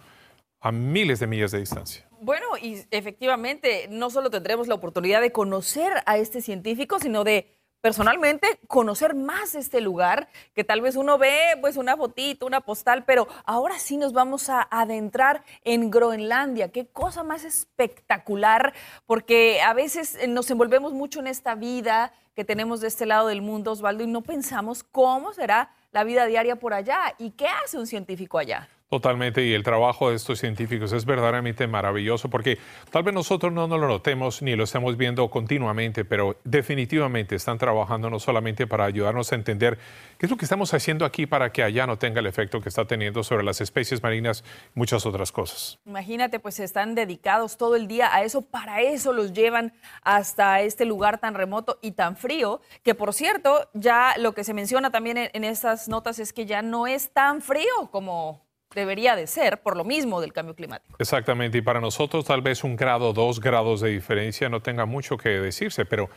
a 0.60 0.72
miles 0.72 1.20
de 1.20 1.26
millas 1.26 1.50
de 1.50 1.58
distancia. 1.58 2.08
Bueno, 2.22 2.46
y 2.60 2.82
efectivamente, 2.90 3.88
no 3.90 4.08
solo 4.08 4.30
tendremos 4.30 4.68
la 4.68 4.74
oportunidad 4.74 5.20
de 5.20 5.32
conocer 5.32 5.92
a 6.06 6.16
este 6.16 6.40
científico, 6.40 6.98
sino 6.98 7.24
de 7.24 7.61
personalmente 7.82 8.60
conocer 8.68 9.14
más 9.14 9.54
este 9.54 9.82
lugar, 9.82 10.28
que 10.54 10.64
tal 10.64 10.80
vez 10.80 10.96
uno 10.96 11.18
ve 11.18 11.58
pues 11.60 11.76
una 11.76 11.96
fotito, 11.96 12.46
una 12.46 12.62
postal, 12.62 13.04
pero 13.04 13.28
ahora 13.44 13.78
sí 13.78 13.98
nos 13.98 14.14
vamos 14.14 14.48
a 14.48 14.66
adentrar 14.70 15.44
en 15.64 15.90
Groenlandia. 15.90 16.72
Qué 16.72 16.86
cosa 16.86 17.24
más 17.24 17.44
espectacular, 17.44 18.72
porque 19.04 19.60
a 19.60 19.74
veces 19.74 20.16
nos 20.28 20.50
envolvemos 20.50 20.92
mucho 20.92 21.20
en 21.20 21.26
esta 21.26 21.54
vida 21.56 22.14
que 22.34 22.44
tenemos 22.44 22.80
de 22.80 22.88
este 22.88 23.04
lado 23.04 23.26
del 23.26 23.42
mundo, 23.42 23.72
Osvaldo, 23.72 24.04
y 24.04 24.06
no 24.06 24.22
pensamos 24.22 24.84
cómo 24.84 25.34
será 25.34 25.74
la 25.90 26.04
vida 26.04 26.24
diaria 26.26 26.56
por 26.56 26.72
allá 26.72 27.14
y 27.18 27.32
qué 27.32 27.48
hace 27.48 27.76
un 27.78 27.86
científico 27.86 28.38
allá. 28.38 28.68
Totalmente, 28.92 29.42
y 29.42 29.54
el 29.54 29.62
trabajo 29.62 30.10
de 30.10 30.16
estos 30.16 30.38
científicos 30.38 30.92
es 30.92 31.06
verdaderamente 31.06 31.66
maravilloso 31.66 32.28
porque 32.28 32.58
tal 32.90 33.02
vez 33.02 33.14
nosotros 33.14 33.50
no, 33.50 33.66
lo 33.66 33.88
notemos 33.88 34.42
ni 34.42 34.54
lo 34.54 34.64
estamos 34.64 34.98
viendo 34.98 35.30
continuamente, 35.30 36.04
pero 36.04 36.36
definitivamente 36.44 37.34
están 37.34 37.56
trabajando 37.56 38.10
no 38.10 38.20
solamente 38.20 38.66
para 38.66 38.84
ayudarnos 38.84 39.32
a 39.32 39.34
entender 39.34 39.78
qué 40.18 40.26
es 40.26 40.30
lo 40.30 40.36
que 40.36 40.44
estamos 40.44 40.74
haciendo 40.74 41.06
aquí 41.06 41.24
para 41.24 41.50
que 41.52 41.62
allá 41.62 41.86
no 41.86 41.96
tenga 41.96 42.20
el 42.20 42.26
efecto 42.26 42.60
que 42.60 42.68
está 42.68 42.84
teniendo 42.84 43.24
sobre 43.24 43.44
las 43.44 43.62
especies 43.62 44.02
marinas 44.02 44.44
y 44.76 44.78
muchas 44.78 45.06
otras 45.06 45.32
cosas. 45.32 45.78
Imagínate, 45.86 46.38
pues 46.38 46.60
están 46.60 46.94
dedicados 46.94 47.56
todo 47.56 47.76
el 47.76 47.88
día 47.88 48.14
a 48.14 48.22
eso, 48.24 48.42
para 48.42 48.82
eso 48.82 49.14
los 49.14 49.32
llevan 49.32 49.72
hasta 50.02 50.60
este 50.60 50.84
lugar 50.84 51.16
tan 51.16 51.32
remoto 51.32 51.78
y 51.80 51.92
tan 51.92 52.18
frío, 52.18 52.60
que 52.82 52.94
por 52.94 53.14
cierto, 53.14 53.70
ya 53.72 54.12
lo 54.18 54.34
que 54.34 54.44
se 54.44 54.52
menciona 54.52 54.90
también 54.90 55.16
en, 55.16 55.30
en 55.32 55.44
estas 55.44 55.88
notas 55.88 56.18
es 56.18 56.34
que 56.34 56.44
ya 56.44 56.60
no 56.60 56.86
es 56.86 57.10
tan 57.14 57.40
frío 57.40 57.88
como 57.90 58.51
debería 58.74 59.16
de 59.16 59.26
ser 59.26 59.62
por 59.62 59.76
lo 59.76 59.84
mismo 59.84 60.20
del 60.20 60.32
cambio 60.32 60.54
climático. 60.54 60.96
Exactamente, 60.98 61.58
y 61.58 61.62
para 61.62 61.80
nosotros 61.80 62.24
tal 62.24 62.42
vez 62.42 62.64
un 62.64 62.76
grado, 62.76 63.12
dos 63.12 63.40
grados 63.40 63.80
de 63.80 63.90
diferencia 63.90 64.48
no 64.48 64.60
tenga 64.60 64.86
mucho 64.86 65.16
que 65.16 65.28
decirse, 65.28 65.84
pero 65.84 66.10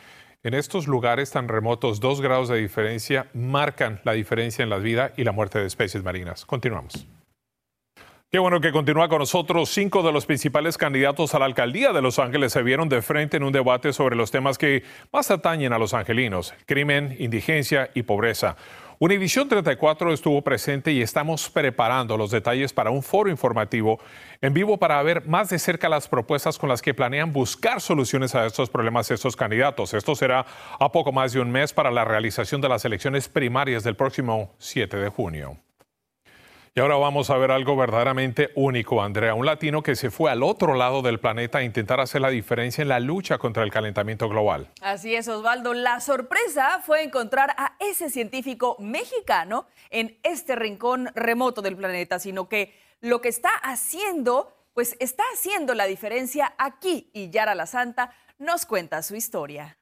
en 0.44 0.54
estos 0.54 0.88
lugares 0.88 1.32
tan 1.32 1.48
remotos, 1.48 2.00
dos 2.00 2.22
grados 2.22 2.50
de 2.50 2.58
diferencia 2.58 3.28
marcan 3.34 4.00
la 4.04 4.14
diferencia 4.14 4.64
en 4.64 4.70
la 4.70 4.78
vida 4.78 5.12
y 5.18 5.24
la 5.24 5.32
muerte 5.32 5.60
de 5.60 5.66
especies 5.66 6.04
marinas. 6.04 6.46
Continuamos. 6.46 7.08
Qué 8.32 8.40
bueno 8.40 8.60
que 8.60 8.72
continúa 8.72 9.08
con 9.08 9.20
nosotros. 9.20 9.70
Cinco 9.70 10.04
de 10.04 10.12
los 10.12 10.26
principales 10.26 10.78
candidatos 10.78 11.34
a 11.34 11.40
la 11.40 11.46
alcaldía 11.46 11.94
de 11.94 12.02
Los 12.02 12.20
Ángeles 12.20 12.52
se 12.52 12.64
vieron 12.64 12.90
de 12.90 13.02
frente 13.02 13.38
en 13.38 13.44
un 13.44 13.54
debate 13.54 13.94
sobre 13.94 14.16
los 14.16 14.30
temas 14.30 14.58
que 14.58 14.84
más 15.14 15.32
atañen 15.32 15.72
a 15.72 15.80
los 15.80 15.94
angelinos, 15.94 16.54
crimen, 16.66 17.16
indigencia 17.18 17.90
y 17.94 18.04
pobreza. 18.04 18.58
Univisión 18.98 19.50
34 19.50 20.14
estuvo 20.14 20.42
presente 20.42 20.94
y 20.94 21.02
estamos 21.02 21.50
preparando 21.50 22.16
los 22.16 22.32
detalles 22.32 22.72
para 22.72 22.92
un 22.92 23.04
foro 23.04 23.30
informativo 23.30 24.00
en 24.42 24.54
vivo 24.54 24.78
para 24.78 25.04
ver 25.04 25.28
más 25.28 25.50
de 25.50 25.60
cerca 25.60 25.90
las 25.90 26.08
propuestas 26.08 26.58
con 26.58 26.70
las 26.70 26.82
que 26.82 26.94
planean 26.94 27.34
buscar 27.34 27.82
soluciones 27.82 28.36
a 28.36 28.46
estos 28.46 28.70
problemas 28.70 29.12
estos 29.12 29.36
candidatos. 29.36 29.94
Esto 29.94 30.16
será 30.16 30.46
a 30.80 30.92
poco 30.94 31.12
más 31.12 31.34
de 31.34 31.42
un 31.42 31.52
mes 31.52 31.74
para 31.74 31.92
la 31.92 32.06
realización 32.06 32.62
de 32.62 32.70
las 32.70 32.86
elecciones 32.86 33.28
primarias 33.28 33.84
del 33.84 33.98
próximo 33.98 34.56
7 34.60 34.96
de 34.96 35.10
junio. 35.10 35.65
Y 36.78 36.82
ahora 36.82 36.98
vamos 36.98 37.30
a 37.30 37.38
ver 37.38 37.52
algo 37.52 37.78
verdaderamente 37.78 38.50
único, 38.54 39.02
Andrea, 39.02 39.34
un 39.34 39.46
latino 39.46 39.82
que 39.82 39.96
se 39.96 40.12
fue 40.12 40.30
al 40.30 40.44
otro 40.44 40.74
lado 40.74 41.02
del 41.02 41.22
planeta 41.22 41.60
a 41.60 41.64
intentar 41.64 42.02
hacer 42.02 42.20
la 42.20 42.30
diferencia 42.30 42.82
en 42.82 42.90
la 42.90 43.00
lucha 43.00 43.38
contra 43.38 43.64
el 43.64 43.72
calentamiento 43.72 44.28
global. 44.28 44.70
Así 44.82 45.16
es, 45.16 45.30
Osvaldo. 45.30 45.74
La 45.74 46.02
sorpresa 46.02 46.82
fue 46.86 47.04
encontrar 47.04 47.56
a 47.58 47.78
ese 47.80 48.10
científico 48.10 48.76
mexicano 48.82 49.68
en 49.90 50.20
este 50.24 50.58
rincón 50.58 51.12
remoto 51.16 51.62
del 51.62 51.78
planeta, 51.78 52.20
sino 52.20 52.50
que 52.50 52.78
lo 53.00 53.22
que 53.22 53.30
está 53.30 53.52
haciendo, 53.64 54.54
pues 54.74 54.98
está 55.00 55.24
haciendo 55.34 55.76
la 55.76 55.86
diferencia 55.86 56.56
aquí 56.58 57.10
y 57.14 57.30
Yara 57.30 57.56
la 57.56 57.68
Santa 57.68 58.12
nos 58.38 58.66
cuenta 58.66 59.02
su 59.02 59.16
historia. 59.16 59.78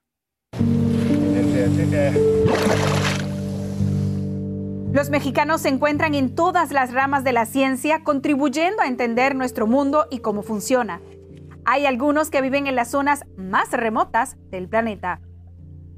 Los 4.93 5.09
mexicanos 5.09 5.61
se 5.61 5.69
encuentran 5.69 6.13
en 6.13 6.35
todas 6.35 6.71
las 6.71 6.93
ramas 6.93 7.23
de 7.23 7.33
la 7.33 7.47
ciencia, 7.47 8.03
contribuyendo 8.03 8.83
a 8.83 8.85
entender 8.85 9.33
nuestro 9.33 9.65
mundo 9.65 10.05
y 10.11 10.19
cómo 10.19 10.43
funciona. 10.43 11.01
Hay 11.65 11.87
algunos 11.87 12.29
que 12.29 12.41
viven 12.41 12.67
en 12.67 12.75
las 12.75 12.91
zonas 12.91 13.23
más 13.35 13.71
remotas 13.71 14.37
del 14.51 14.69
planeta, 14.69 15.19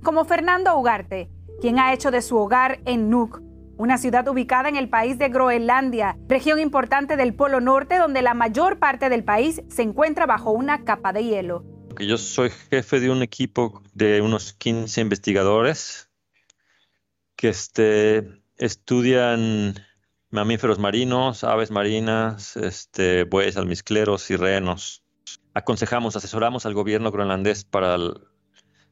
como 0.02 0.24
Fernando 0.24 0.74
Ugarte, 0.78 1.30
quien 1.60 1.78
ha 1.78 1.92
hecho 1.92 2.10
de 2.10 2.22
su 2.22 2.38
hogar 2.38 2.80
en 2.86 3.10
Nuuk, 3.10 3.42
una 3.76 3.98
ciudad 3.98 4.26
ubicada 4.30 4.70
en 4.70 4.78
el 4.78 4.88
país 4.88 5.18
de 5.18 5.28
Groenlandia, 5.28 6.18
región 6.30 6.58
importante 6.62 7.18
del 7.18 7.34
Polo 7.34 7.60
Norte 7.60 7.98
donde 7.98 8.22
la 8.22 8.34
mayor 8.34 8.80
parte 8.80 9.10
del 9.10 9.26
país 9.26 9.62
se 9.68 9.82
encuentra 9.82 10.26
bajo 10.26 10.52
una 10.52 10.86
capa 10.86 11.12
de 11.12 11.26
hielo. 11.26 11.66
Yo 12.00 12.18
soy 12.18 12.50
jefe 12.50 13.02
de 13.02 13.10
un 13.10 13.24
equipo 13.24 13.84
de 13.94 14.22
unos 14.22 14.54
15 14.54 15.02
investigadores 15.02 16.10
que 17.36 17.50
este, 17.50 18.45
estudian 18.58 19.76
mamíferos 20.32 20.80
marinos, 20.80 21.44
aves 21.44 21.72
marinas, 21.72 22.58
este, 22.58 23.24
bueyes 23.24 23.58
almizcleros 23.58 24.30
y 24.32 24.36
renos. 24.36 25.04
Aconsejamos, 25.54 26.16
asesoramos 26.16 26.66
al 26.66 26.74
gobierno 26.74 27.12
groenlandés 27.12 27.64
para, 27.64 27.98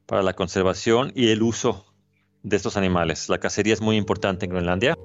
para 0.05 0.23
la 0.23 0.33
conservación 0.33 1.11
y 1.15 1.29
el 1.29 1.43
uso 1.43 1.93
de 2.43 2.55
estos 2.55 2.77
animales. 2.77 3.29
La 3.29 3.39
cacería 3.39 3.73
es 3.73 3.81
muy 3.81 3.97
importante 3.97 4.45
en 4.45 4.51
Groenlandia. 4.51 4.95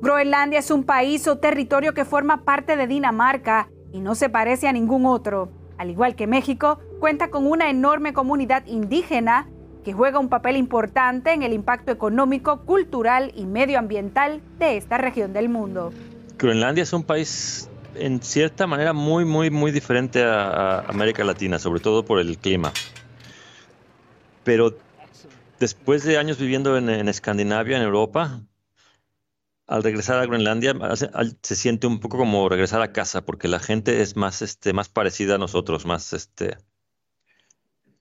Groenlandia 0.00 0.58
es 0.58 0.70
un 0.70 0.84
país 0.84 1.26
o 1.28 1.38
territorio 1.38 1.94
que 1.94 2.04
forma 2.04 2.44
parte 2.44 2.76
de 2.76 2.86
Dinamarca 2.86 3.70
y 3.92 4.00
no 4.00 4.14
se 4.14 4.28
parece 4.28 4.68
a 4.68 4.72
ningún 4.72 5.06
otro. 5.06 5.50
Al 5.78 5.90
igual 5.90 6.16
que 6.16 6.26
México, 6.26 6.80
cuenta 7.00 7.30
con 7.30 7.46
una 7.46 7.70
enorme 7.70 8.12
comunidad 8.12 8.66
indígena 8.66 9.48
que 9.84 9.92
juega 9.92 10.18
un 10.18 10.28
papel 10.28 10.56
importante 10.56 11.32
en 11.32 11.42
el 11.42 11.52
impacto 11.52 11.92
económico, 11.92 12.60
cultural 12.60 13.32
y 13.34 13.46
medioambiental 13.46 14.40
de 14.58 14.76
esta 14.76 14.98
región 14.98 15.32
del 15.32 15.48
mundo. 15.48 15.92
Groenlandia 16.38 16.82
es 16.82 16.92
un 16.92 17.04
país 17.04 17.68
en 17.94 18.22
cierta 18.22 18.66
manera 18.66 18.92
muy, 18.92 19.24
muy, 19.24 19.50
muy 19.50 19.70
diferente 19.70 20.22
a, 20.24 20.80
América 20.80 21.24
Latina, 21.24 21.58
sobre 21.58 21.80
todo 21.80 22.04
por 22.04 22.20
el 22.20 22.38
clima. 22.38 22.72
Pero 24.44 24.76
después 25.58 26.04
de 26.04 26.18
años 26.18 26.38
viviendo 26.38 26.76
en, 26.76 27.08
Escandinavia, 27.08 27.76
en 27.76 27.82
Europa, 27.82 28.40
al 29.66 29.82
regresar 29.82 30.18
a 30.18 30.26
Groenlandia 30.26 30.74
se 31.42 31.56
siente 31.56 31.86
un 31.86 32.00
poco 32.00 32.18
como 32.18 32.48
regresar 32.48 32.82
a 32.82 32.92
casa, 32.92 33.24
porque 33.24 33.48
la 33.48 33.60
gente 33.60 34.02
es 34.02 34.16
más, 34.16 34.42
este, 34.42 34.72
más 34.72 34.88
parecida 34.88 35.36
a 35.36 35.38
nosotros, 35.38 35.86
más, 35.86 36.12
este, 36.12 36.56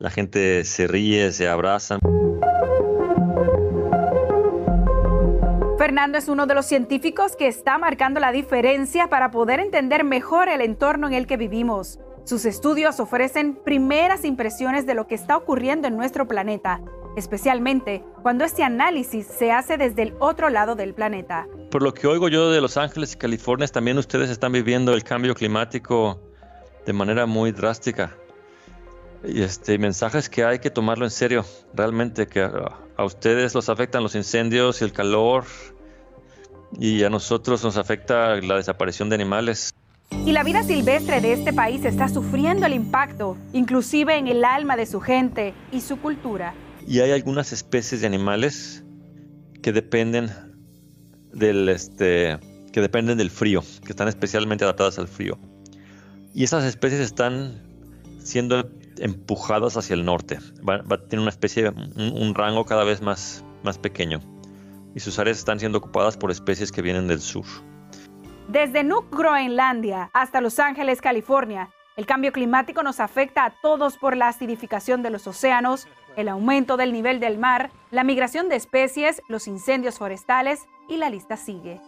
la 0.02 0.10
gente 0.10 0.64
se 0.64 0.88
ríe, 0.88 1.32
se 1.32 1.48
abraza. 1.48 2.00
Fernando 5.78 6.18
es 6.18 6.28
uno 6.28 6.48
de 6.48 6.56
los 6.56 6.66
científicos 6.66 7.36
que 7.36 7.48
está 7.48 7.78
marcando 7.78 8.20
la 8.20 8.32
diferencia 8.32 9.10
para 9.10 9.30
poder 9.30 9.60
entender 9.60 10.04
mejor 10.04 10.50
el 10.50 10.62
entorno 10.62 11.08
en 11.08 11.14
el 11.14 11.28
que 11.28 11.38
vivimos. 11.38 12.00
Sus 12.24 12.46
estudios 12.46 13.00
ofrecen 13.00 13.56
primeras 13.64 14.26
impresiones 14.26 14.88
de 14.88 14.96
lo 14.96 15.06
que 15.06 15.16
está 15.16 15.38
ocurriendo 15.38 15.88
en 15.88 15.98
nuestro 15.98 16.28
planeta, 16.28 16.82
especialmente 17.16 18.04
cuando 18.24 18.44
este 18.44 18.64
análisis 18.64 19.28
se 19.28 19.52
hace 19.52 19.78
desde 19.78 20.02
el 20.02 20.14
otro 20.20 20.50
lado 20.50 20.76
del 20.76 20.96
planeta. 20.96 21.48
Por 21.70 21.84
lo 21.84 21.94
que 21.94 22.08
oigo 22.08 22.28
yo 22.28 22.50
de 22.50 22.62
Los 22.62 22.78
Ángeles 22.78 23.14
y 23.14 23.18
California, 23.18 23.68
también 23.68 24.00
ustedes 24.00 24.32
están 24.32 24.52
viviendo 24.52 24.94
el 24.94 25.04
cambio 25.04 25.36
climático 25.36 26.20
de 26.88 26.94
manera 26.94 27.28
muy 27.28 27.52
drástica 27.52 28.18
este 29.24 29.78
mensajes 29.78 30.30
que 30.30 30.44
hay 30.44 30.60
que 30.60 30.70
tomarlo 30.70 31.06
en 31.06 31.12
serio, 31.12 31.46
realmente 31.74 32.28
que 32.28 32.42
a, 32.42 33.04
ustedes 33.04 33.54
los 33.54 33.70
afectan 33.70 34.04
los 34.04 34.16
incendios 34.16 34.82
y 34.82 34.84
el 34.84 34.94
calor 34.94 35.46
y 36.80 37.04
a 37.04 37.10
nosotros 37.10 37.64
nos 37.64 37.78
afecta 37.78 38.36
la 38.38 38.56
desaparición 38.56 39.10
de 39.10 39.16
animales. 39.16 39.74
Y 40.26 40.34
la 40.34 40.44
vida 40.44 40.64
silvestre 40.64 41.22
de 41.22 41.34
este 41.34 41.54
país 41.54 41.84
está 41.86 42.10
sufriendo 42.10 42.66
el 42.66 42.74
impacto, 42.74 43.38
inclusive 43.54 44.18
en 44.18 44.28
el 44.28 44.44
alma 44.44 44.76
de 44.76 44.86
su 44.86 45.00
gente 45.00 45.54
y 45.72 45.82
su 45.82 46.00
cultura. 46.00 46.54
Y 46.86 47.00
hay 47.00 47.12
algunas 47.12 47.54
especies 47.54 48.02
de 48.02 48.08
animales 48.08 48.84
que 49.62 49.72
dependen 49.72 50.30
del 51.34 51.70
este 51.70 52.40
que 52.72 52.82
dependen 52.82 53.18
del 53.18 53.30
frío, 53.30 53.64
que 53.86 53.92
están 53.92 54.08
especialmente 54.08 54.64
adaptadas 54.64 54.98
al 54.98 55.08
frío. 55.08 55.38
Y 56.34 56.44
esas 56.44 56.64
especies 56.64 57.02
están 57.02 57.62
siendo 58.24 58.70
empujadas 59.02 59.78
hacia 59.78 59.94
el 59.94 60.06
norte. 60.06 60.40
Tener 61.10 61.20
una 61.20 61.30
especie, 61.30 61.70
un, 61.70 62.14
un, 62.16 62.36
rango 62.36 62.66
cada 62.66 62.84
vez 62.84 63.02
más, 63.02 63.44
más 63.64 63.78
pequeño. 63.78 64.20
Y 64.96 65.00
sus 65.00 65.20
áreas 65.20 65.38
están 65.38 65.60
siendo 65.60 65.78
ocupadas 65.78 66.18
por 66.18 66.32
especies 66.32 66.72
que 66.72 66.82
vienen 66.82 67.08
del 67.08 67.22
sur. 67.22 67.46
Desde 68.48 68.84
Nuuk, 68.84 69.16
Groenlandia, 69.16 70.10
hasta 70.14 70.42
Los 70.42 70.60
Ángeles, 70.60 71.02
California, 71.02 71.70
el 71.98 72.06
cambio 72.06 72.32
climático 72.32 72.84
nos 72.84 73.00
afecta 73.00 73.46
a 73.46 73.54
todos 73.62 73.98
por 73.98 74.16
la 74.16 74.30
acidificación 74.30 75.04
de 75.04 75.10
los 75.10 75.28
océanos, 75.28 75.88
el 76.16 76.30
aumento 76.30 76.78
del 76.78 76.94
nivel 76.94 77.20
del 77.20 77.38
mar, 77.38 77.70
la 77.92 78.04
migración 78.04 78.50
de 78.50 78.56
especies, 78.56 79.22
los 79.28 79.48
incendios 79.48 79.98
forestales 79.98 80.68
y 80.88 80.98
la 80.98 81.10
lista 81.10 81.38
sigue. 81.38 81.80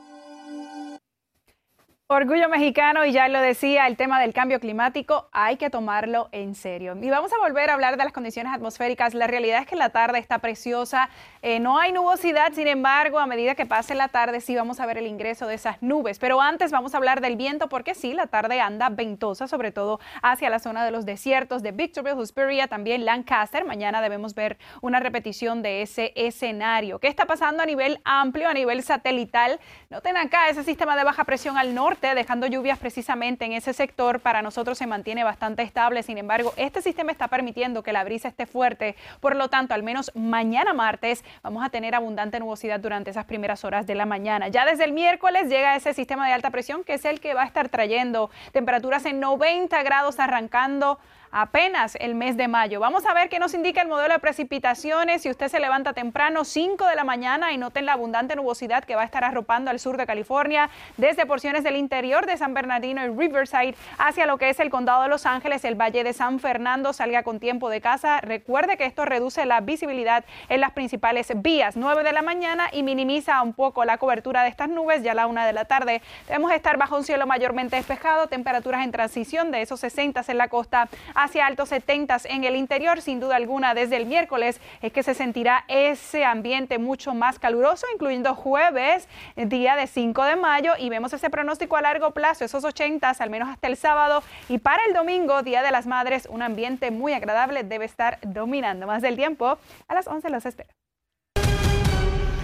Orgullo 2.15 2.47
mexicano, 2.47 3.05
y 3.05 3.11
ya 3.11 3.27
lo 3.27 3.41
decía, 3.41 3.87
el 3.87 3.97
tema 3.97 4.21
del 4.21 4.35
cambio 4.35 4.59
climático 4.59 5.29
hay 5.31 5.57
que 5.57 5.71
tomarlo 5.71 6.29
en 6.31 6.53
serio. 6.53 6.95
Y 7.01 7.09
vamos 7.09 7.33
a 7.33 7.39
volver 7.39 7.71
a 7.71 7.73
hablar 7.73 7.97
de 7.97 8.03
las 8.03 8.13
condiciones 8.13 8.53
atmosféricas. 8.53 9.15
La 9.15 9.25
realidad 9.25 9.61
es 9.61 9.65
que 9.65 9.75
la 9.75 9.89
tarde 9.89 10.19
está 10.19 10.37
preciosa, 10.37 11.09
eh, 11.41 11.59
no 11.59 11.79
hay 11.79 11.91
nubosidad, 11.91 12.53
sin 12.53 12.67
embargo, 12.67 13.17
a 13.17 13.25
medida 13.25 13.55
que 13.55 13.65
pase 13.65 13.95
la 13.95 14.09
tarde 14.09 14.41
sí 14.41 14.55
vamos 14.55 14.79
a 14.79 14.85
ver 14.85 14.99
el 14.99 15.07
ingreso 15.07 15.47
de 15.47 15.55
esas 15.55 15.81
nubes. 15.81 16.19
Pero 16.19 16.39
antes 16.39 16.69
vamos 16.69 16.93
a 16.93 16.97
hablar 16.97 17.19
del 17.19 17.35
viento, 17.35 17.67
porque 17.67 17.95
sí, 17.95 18.13
la 18.13 18.27
tarde 18.27 18.61
anda 18.61 18.89
ventosa, 18.89 19.47
sobre 19.47 19.71
todo 19.71 19.99
hacia 20.21 20.51
la 20.51 20.59
zona 20.59 20.85
de 20.85 20.91
los 20.91 21.07
desiertos 21.07 21.63
de 21.63 21.71
Victorville, 21.71 22.21
Hesperia, 22.21 22.67
también 22.67 23.05
Lancaster. 23.05 23.65
Mañana 23.65 24.03
debemos 24.03 24.35
ver 24.35 24.59
una 24.81 24.99
repetición 24.99 25.63
de 25.63 25.81
ese 25.81 26.13
escenario. 26.15 26.99
¿Qué 26.99 27.07
está 27.07 27.25
pasando 27.25 27.63
a 27.63 27.65
nivel 27.65 28.01
amplio, 28.05 28.49
a 28.49 28.53
nivel 28.53 28.83
satelital? 28.83 29.59
Noten 29.89 30.15
acá 30.15 30.49
ese 30.49 30.63
sistema 30.63 30.95
de 30.95 31.05
baja 31.05 31.23
presión 31.23 31.57
al 31.57 31.73
norte 31.73 32.02
dejando 32.09 32.47
lluvias 32.47 32.77
precisamente 32.77 33.45
en 33.45 33.53
ese 33.53 33.73
sector. 33.73 34.19
Para 34.19 34.41
nosotros 34.41 34.77
se 34.77 34.87
mantiene 34.87 35.23
bastante 35.23 35.63
estable. 35.63 36.03
Sin 36.03 36.17
embargo, 36.17 36.53
este 36.57 36.81
sistema 36.81 37.11
está 37.11 37.27
permitiendo 37.27 37.83
que 37.83 37.93
la 37.93 38.03
brisa 38.03 38.27
esté 38.27 38.45
fuerte. 38.45 38.95
Por 39.19 39.35
lo 39.35 39.47
tanto, 39.47 39.73
al 39.73 39.83
menos 39.83 40.11
mañana 40.13 40.73
martes 40.73 41.23
vamos 41.41 41.65
a 41.65 41.69
tener 41.69 41.95
abundante 41.95 42.39
nubosidad 42.39 42.79
durante 42.79 43.11
esas 43.11 43.25
primeras 43.25 43.63
horas 43.63 43.87
de 43.87 43.95
la 43.95 44.05
mañana. 44.05 44.49
Ya 44.49 44.65
desde 44.65 44.83
el 44.83 44.91
miércoles 44.91 45.49
llega 45.49 45.75
ese 45.75 45.93
sistema 45.93 46.27
de 46.27 46.33
alta 46.33 46.49
presión 46.49 46.83
que 46.83 46.95
es 46.95 47.05
el 47.05 47.19
que 47.19 47.33
va 47.33 47.43
a 47.43 47.45
estar 47.45 47.69
trayendo 47.69 48.29
temperaturas 48.51 49.05
en 49.05 49.19
90 49.19 49.81
grados 49.83 50.19
arrancando 50.19 50.99
apenas 51.33 51.97
el 51.99 52.15
mes 52.15 52.37
de 52.37 52.47
mayo. 52.47 52.79
Vamos 52.79 53.05
a 53.05 53.13
ver 53.13 53.27
qué 53.27 53.39
nos 53.39 53.53
indica 53.53 53.81
el 53.81 53.87
modelo 53.87 54.13
de 54.13 54.19
precipitaciones. 54.19 55.23
Si 55.23 55.29
usted 55.29 55.49
se 55.49 55.59
levanta 55.59 55.91
temprano, 55.93 56.45
5 56.45 56.85
de 56.85 56.95
la 56.95 57.03
mañana, 57.03 57.51
y 57.51 57.57
noten 57.57 57.85
la 57.85 57.93
abundante 57.93 58.35
nubosidad 58.35 58.83
que 58.83 58.95
va 58.95 59.01
a 59.01 59.05
estar 59.05 59.23
arropando 59.23 59.71
al 59.71 59.79
sur 59.79 59.97
de 59.97 60.05
California, 60.05 60.69
desde 60.95 61.25
porciones 61.25 61.63
del 61.63 61.75
interior 61.75 62.25
de 62.27 62.37
San 62.37 62.53
Bernardino 62.53 63.03
y 63.03 63.09
Riverside 63.09 63.75
hacia 63.97 64.27
lo 64.27 64.37
que 64.37 64.49
es 64.49 64.59
el 64.59 64.69
condado 64.69 65.01
de 65.01 65.09
Los 65.09 65.25
Ángeles, 65.25 65.65
el 65.65 65.75
valle 65.75 66.03
de 66.03 66.13
San 66.13 66.39
Fernando. 66.39 66.93
Salga 66.93 67.23
con 67.23 67.39
tiempo 67.39 67.69
de 67.69 67.81
casa. 67.81 68.21
Recuerde 68.21 68.77
que 68.77 68.85
esto 68.85 69.03
reduce 69.03 69.45
la 69.45 69.59
visibilidad 69.59 70.23
en 70.49 70.61
las 70.61 70.71
principales 70.71 71.31
vías. 71.35 71.75
9 71.75 72.03
de 72.03 72.13
la 72.13 72.21
mañana 72.21 72.69
y 72.71 72.83
minimiza 72.83 73.41
un 73.41 73.53
poco 73.53 73.83
la 73.85 73.97
cobertura 73.97 74.43
de 74.43 74.49
estas 74.49 74.69
nubes. 74.69 75.01
Ya 75.01 75.13
a 75.13 75.15
la 75.15 75.25
1 75.25 75.45
de 75.45 75.53
la 75.53 75.65
tarde 75.65 76.03
debemos 76.27 76.51
estar 76.51 76.77
bajo 76.77 76.95
un 76.95 77.03
cielo 77.03 77.25
mayormente 77.25 77.75
despejado, 77.75 78.27
temperaturas 78.27 78.83
en 78.83 78.91
transición 78.91 79.51
de 79.51 79.63
esos 79.63 79.79
60 79.79 80.13
en 80.27 80.37
la 80.37 80.47
costa 80.47 80.89
hacia 81.23 81.45
altos 81.45 81.69
70 81.69 82.17
en 82.25 82.43
el 82.43 82.55
interior, 82.55 83.01
sin 83.01 83.19
duda 83.19 83.35
alguna, 83.35 83.73
desde 83.73 83.97
el 83.97 84.05
miércoles 84.05 84.59
es 84.81 84.91
que 84.91 85.03
se 85.03 85.13
sentirá 85.13 85.65
ese 85.67 86.25
ambiente 86.25 86.77
mucho 86.77 87.13
más 87.13 87.39
caluroso, 87.39 87.85
incluyendo 87.93 88.35
jueves, 88.35 89.07
día 89.35 89.75
de 89.75 89.87
5 89.87 90.23
de 90.23 90.35
mayo, 90.35 90.73
y 90.77 90.89
vemos 90.89 91.13
ese 91.13 91.29
pronóstico 91.29 91.77
a 91.77 91.81
largo 91.81 92.11
plazo, 92.11 92.45
esos 92.45 92.63
80 92.63 93.03
al 93.19 93.29
menos 93.29 93.49
hasta 93.49 93.67
el 93.67 93.77
sábado, 93.77 94.23
y 94.49 94.57
para 94.57 94.83
el 94.85 94.93
domingo, 94.93 95.41
Día 95.43 95.61
de 95.61 95.71
las 95.71 95.85
Madres, 95.85 96.27
un 96.29 96.41
ambiente 96.41 96.91
muy 96.91 97.13
agradable 97.13 97.63
debe 97.63 97.85
estar 97.85 98.19
dominando 98.21 98.87
más 98.87 99.01
del 99.01 99.15
tiempo. 99.15 99.57
A 99.87 99.93
las 99.93 100.07
11 100.07 100.29
los 100.29 100.45
espero. 100.45 100.69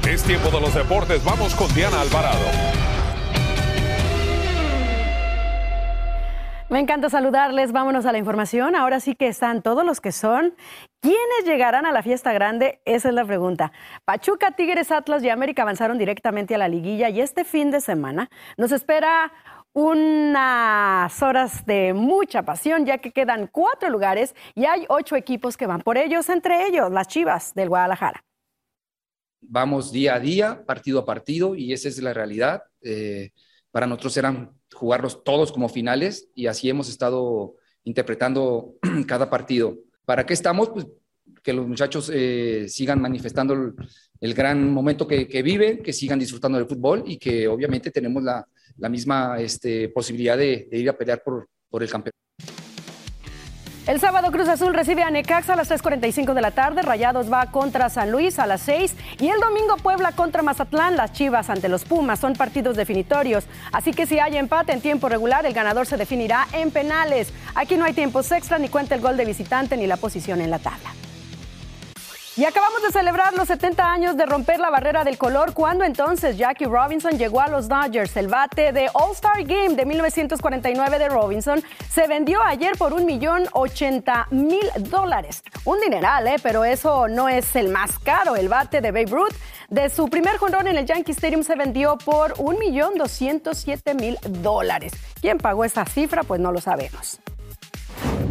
Es 0.08 0.24
tiempo 0.24 0.50
de 0.50 0.62
los 0.62 0.74
deportes, 0.74 1.24
vamos 1.24 1.54
con 1.56 1.74
Diana 1.74 2.02
Alvarado. 2.02 2.99
Me 6.70 6.78
encanta 6.78 7.10
saludarles. 7.10 7.72
Vámonos 7.72 8.06
a 8.06 8.12
la 8.12 8.20
información. 8.20 8.76
Ahora 8.76 9.00
sí 9.00 9.16
que 9.16 9.28
están 9.28 9.64
todos 9.64 9.84
los 9.84 10.00
que 10.02 10.12
son. 10.12 10.54
¿Quiénes 11.02 11.44
llegarán 11.46 11.88
a 11.88 11.92
la 11.92 12.04
fiesta 12.04 12.32
grande? 12.32 12.80
Esa 12.86 13.10
es 13.10 13.16
la 13.16 13.26
pregunta. 13.26 13.72
Pachuca, 14.06 14.52
Tigres, 14.52 14.92
Atlas 14.92 15.24
y 15.24 15.30
América 15.30 15.64
avanzaron 15.64 15.98
directamente 15.98 16.54
a 16.54 16.60
la 16.60 16.68
liguilla 16.68 17.10
y 17.10 17.22
este 17.22 17.44
fin 17.44 17.72
de 17.72 17.82
semana 17.82 18.30
nos 18.56 18.72
espera 18.72 19.34
unas 19.74 21.24
horas 21.24 21.66
de 21.66 21.94
mucha 21.94 22.44
pasión, 22.44 22.86
ya 22.86 23.00
que 23.00 23.12
quedan 23.12 23.48
cuatro 23.48 23.90
lugares 23.90 24.36
y 24.54 24.66
hay 24.66 24.86
ocho 24.90 25.16
equipos 25.16 25.58
que 25.58 25.66
van 25.66 25.82
por 25.82 25.98
ellos, 25.98 26.30
entre 26.30 26.68
ellos 26.68 26.92
las 26.92 27.08
Chivas 27.08 27.56
del 27.56 27.70
Guadalajara. 27.70 28.24
Vamos 29.42 29.92
día 29.92 30.14
a 30.14 30.20
día, 30.20 30.64
partido 30.68 31.00
a 31.00 31.06
partido, 31.06 31.56
y 31.56 31.74
esa 31.74 31.88
es 31.88 32.00
la 32.00 32.14
realidad. 32.14 32.62
Eh, 32.82 33.32
para 33.72 33.88
nosotros 33.88 34.18
eran 34.18 34.52
jugarlos 34.74 35.24
todos 35.24 35.52
como 35.52 35.70
finales 35.70 36.30
y 36.36 36.48
así 36.48 36.70
hemos 36.70 36.90
estado 36.90 37.56
interpretando 37.84 38.76
cada 39.08 39.30
partido. 39.30 39.78
¿Para 40.06 40.26
qué 40.26 40.34
estamos? 40.34 40.70
Pues 40.70 40.88
que 41.44 41.54
los 41.54 41.68
muchachos 41.68 42.12
eh, 42.14 42.66
sigan 42.68 43.02
manifestando 43.02 43.74
el, 44.20 44.34
gran 44.34 44.72
momento 44.74 45.08
que, 45.08 45.42
viven, 45.44 45.82
que 45.82 45.94
sigan 45.94 46.20
disfrutando 46.20 46.58
del 46.58 46.68
fútbol 46.68 47.04
y 47.06 47.18
que 47.18 47.48
obviamente 47.48 47.92
tenemos 47.92 48.24
la, 48.24 48.46
misma 48.90 49.40
este, 49.40 49.90
posibilidad 49.90 50.38
de, 50.38 50.68
ir 50.72 50.90
a 50.90 50.98
pelear 50.98 51.24
por 51.24 51.48
el 51.84 51.90
campeonato. 51.90 52.69
El 53.90 54.00
sábado 54.00 54.32
Cruz 54.32 54.48
Azul 54.48 54.76
recibe 54.76 55.02
a 55.02 55.10
Necaxa 55.10 55.54
a 55.54 55.56
las 55.56 55.72
3.45 55.72 56.36
de 56.36 56.42
la 56.42 56.52
tarde, 56.52 56.84
Rayados 56.84 57.34
va 57.34 57.48
contra 57.48 57.90
San 57.90 58.12
Luis 58.12 58.38
a 58.38 58.46
las 58.46 58.62
6 58.62 58.96
y 59.20 59.30
el 59.30 59.40
domingo 59.40 59.78
Puebla 59.78 60.12
contra 60.12 60.44
Mazatlán, 60.44 60.96
las 60.96 61.12
Chivas 61.12 61.50
ante 61.50 61.70
los 61.70 61.86
Pumas, 61.86 62.20
son 62.20 62.34
partidos 62.34 62.78
definitorios. 62.78 63.46
Así 63.72 63.92
que 63.92 64.06
si 64.06 64.20
hay 64.20 64.38
empate 64.38 64.74
en 64.74 64.82
tiempo 64.82 65.10
regular, 65.10 65.44
el 65.48 65.54
ganador 65.54 65.88
se 65.88 65.98
definirá 65.98 66.48
en 66.54 66.70
penales. 66.70 67.34
Aquí 67.56 67.78
no 67.78 67.86
hay 67.86 67.94
tiempos 67.94 68.32
extra, 68.32 68.60
ni 68.60 68.70
cuenta 68.70 68.94
el 68.94 69.02
gol 69.02 69.18
de 69.18 69.26
visitante, 69.26 69.76
ni 69.76 69.88
la 69.88 69.98
posición 69.98 70.40
en 70.40 70.52
la 70.52 70.60
tabla. 70.60 70.89
Y 72.40 72.46
acabamos 72.46 72.82
de 72.82 72.94
celebrar 72.94 73.34
los 73.34 73.50
70 73.50 73.84
años 73.84 74.16
de 74.16 74.26
romper 74.26 74.62
la 74.62 74.70
barrera 74.70 75.04
del 75.04 75.18
color 75.18 75.54
cuando 75.54 75.84
entonces 75.84 76.38
Jackie 76.38 76.68
Robinson 76.68 77.18
llegó 77.18 77.42
a 77.42 77.50
los 77.50 77.68
Dodgers. 77.68 78.16
El 78.16 78.30
bate 78.30 78.72
de 78.72 78.90
All-Star 78.94 79.44
Game 79.44 79.76
de 79.76 79.86
1949 79.86 81.00
de 81.00 81.10
Robinson 81.10 81.62
se 81.90 82.08
vendió 82.08 82.42
ayer 82.42 82.78
por 82.78 82.94
un 82.94 83.06
millón 83.06 83.44
ochenta 83.52 84.26
mil 84.32 84.72
dólares. 84.90 85.44
Un 85.66 85.82
dineral, 85.82 86.30
¿eh? 86.30 86.38
pero 86.42 86.64
eso 86.64 87.10
no 87.10 87.28
es 87.28 87.58
el 87.58 87.68
más 87.68 88.00
caro. 88.00 88.38
El 88.38 88.48
bate 88.48 88.80
de 88.80 88.92
Babe 88.94 89.12
Ruth 89.12 89.36
de 89.70 89.90
su 89.90 90.08
primer 90.08 90.38
jonrón 90.38 90.70
en 90.70 90.78
el 90.78 90.86
Yankee 90.86 91.12
Stadium 91.12 91.44
se 91.44 91.58
vendió 91.58 91.98
por 91.98 92.36
un 92.38 92.58
millón 92.58 92.94
doscientos 92.96 93.58
siete 93.58 93.94
mil 93.96 94.18
dólares. 94.42 94.94
¿Quién 95.20 95.40
pagó 95.40 95.66
esa 95.66 95.84
cifra? 95.84 96.24
Pues 96.24 96.40
no 96.40 96.54
lo 96.54 96.62
sabemos. 96.62 97.20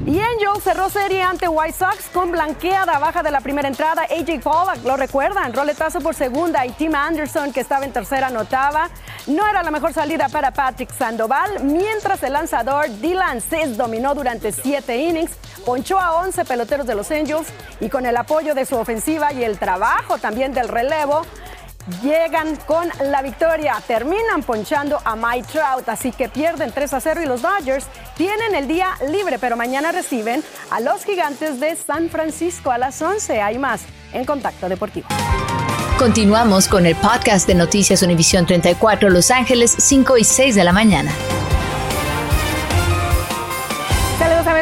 Y 0.06 0.20
Angel 0.20 0.62
cerró 0.62 0.88
serie 0.88 1.22
ante 1.22 1.48
White 1.48 1.76
Sox 1.78 2.08
con 2.14 2.30
blanqueada 2.30 2.98
baja 2.98 3.22
de 3.22 3.30
la 3.30 3.42
primera 3.42 3.68
entrada. 3.68 4.04
AJ 4.04 4.40
Pollock, 4.42 4.82
lo 4.84 4.96
recuerdan, 4.96 5.52
roletazo 5.52 6.00
por 6.00 6.14
segunda 6.14 6.64
y 6.64 6.70
Tim 6.70 6.94
Anderson, 6.94 7.52
que 7.52 7.60
estaba 7.60 7.84
en 7.84 7.92
tercera, 7.92 8.28
anotaba. 8.28 8.88
No 9.26 9.46
era 9.46 9.62
la 9.62 9.70
mejor 9.70 9.92
salida 9.92 10.30
para 10.30 10.50
Patrick 10.50 10.90
Sandoval, 10.94 11.62
mientras 11.62 12.22
el 12.22 12.32
lanzador 12.32 12.88
Dylan 13.00 13.42
Cis 13.42 13.76
dominó 13.76 14.14
durante 14.14 14.50
siete 14.50 14.96
innings, 14.96 15.32
ponchó 15.66 16.00
a 16.00 16.14
11 16.22 16.46
peloteros 16.46 16.86
de 16.86 16.94
los 16.94 17.10
Angels 17.10 17.48
y 17.78 17.90
con 17.90 18.06
el 18.06 18.16
apoyo 18.16 18.54
de 18.54 18.64
su 18.64 18.76
ofensiva 18.76 19.34
y 19.34 19.44
el 19.44 19.58
trabajo 19.58 20.16
también 20.16 20.54
del 20.54 20.68
relevo, 20.68 21.26
llegan 22.02 22.56
con 22.66 22.88
la 23.04 23.22
victoria. 23.22 23.74
Terminan 23.86 24.42
ponchando 24.42 24.98
a 25.04 25.16
Mike 25.16 25.48
Trout, 25.52 25.88
así 25.88 26.12
que 26.12 26.28
pierden 26.28 26.72
3 26.72 26.94
a 26.94 27.00
0 27.00 27.22
y 27.22 27.26
los 27.26 27.42
Dodgers 27.42 27.86
tienen 28.16 28.54
el 28.54 28.68
día 28.68 28.88
libre, 29.10 29.38
pero 29.38 29.56
mañana 29.56 29.92
reciben 29.92 30.42
a 30.70 30.80
los 30.80 31.04
gigantes 31.04 31.60
de 31.60 31.76
San 31.76 32.08
Francisco 32.10 32.70
a 32.70 32.78
las 32.78 33.00
11. 33.00 33.40
Hay 33.40 33.58
más 33.58 33.82
en 34.12 34.24
Contacto 34.24 34.68
Deportivo. 34.68 35.08
Continuamos 35.98 36.68
con 36.68 36.86
el 36.86 36.94
podcast 36.94 37.46
de 37.48 37.56
Noticias 37.56 38.02
Univisión 38.02 38.46
34 38.46 39.10
Los 39.10 39.30
Ángeles 39.30 39.74
5 39.78 40.16
y 40.18 40.24
6 40.24 40.54
de 40.54 40.64
la 40.64 40.72
mañana. 40.72 41.12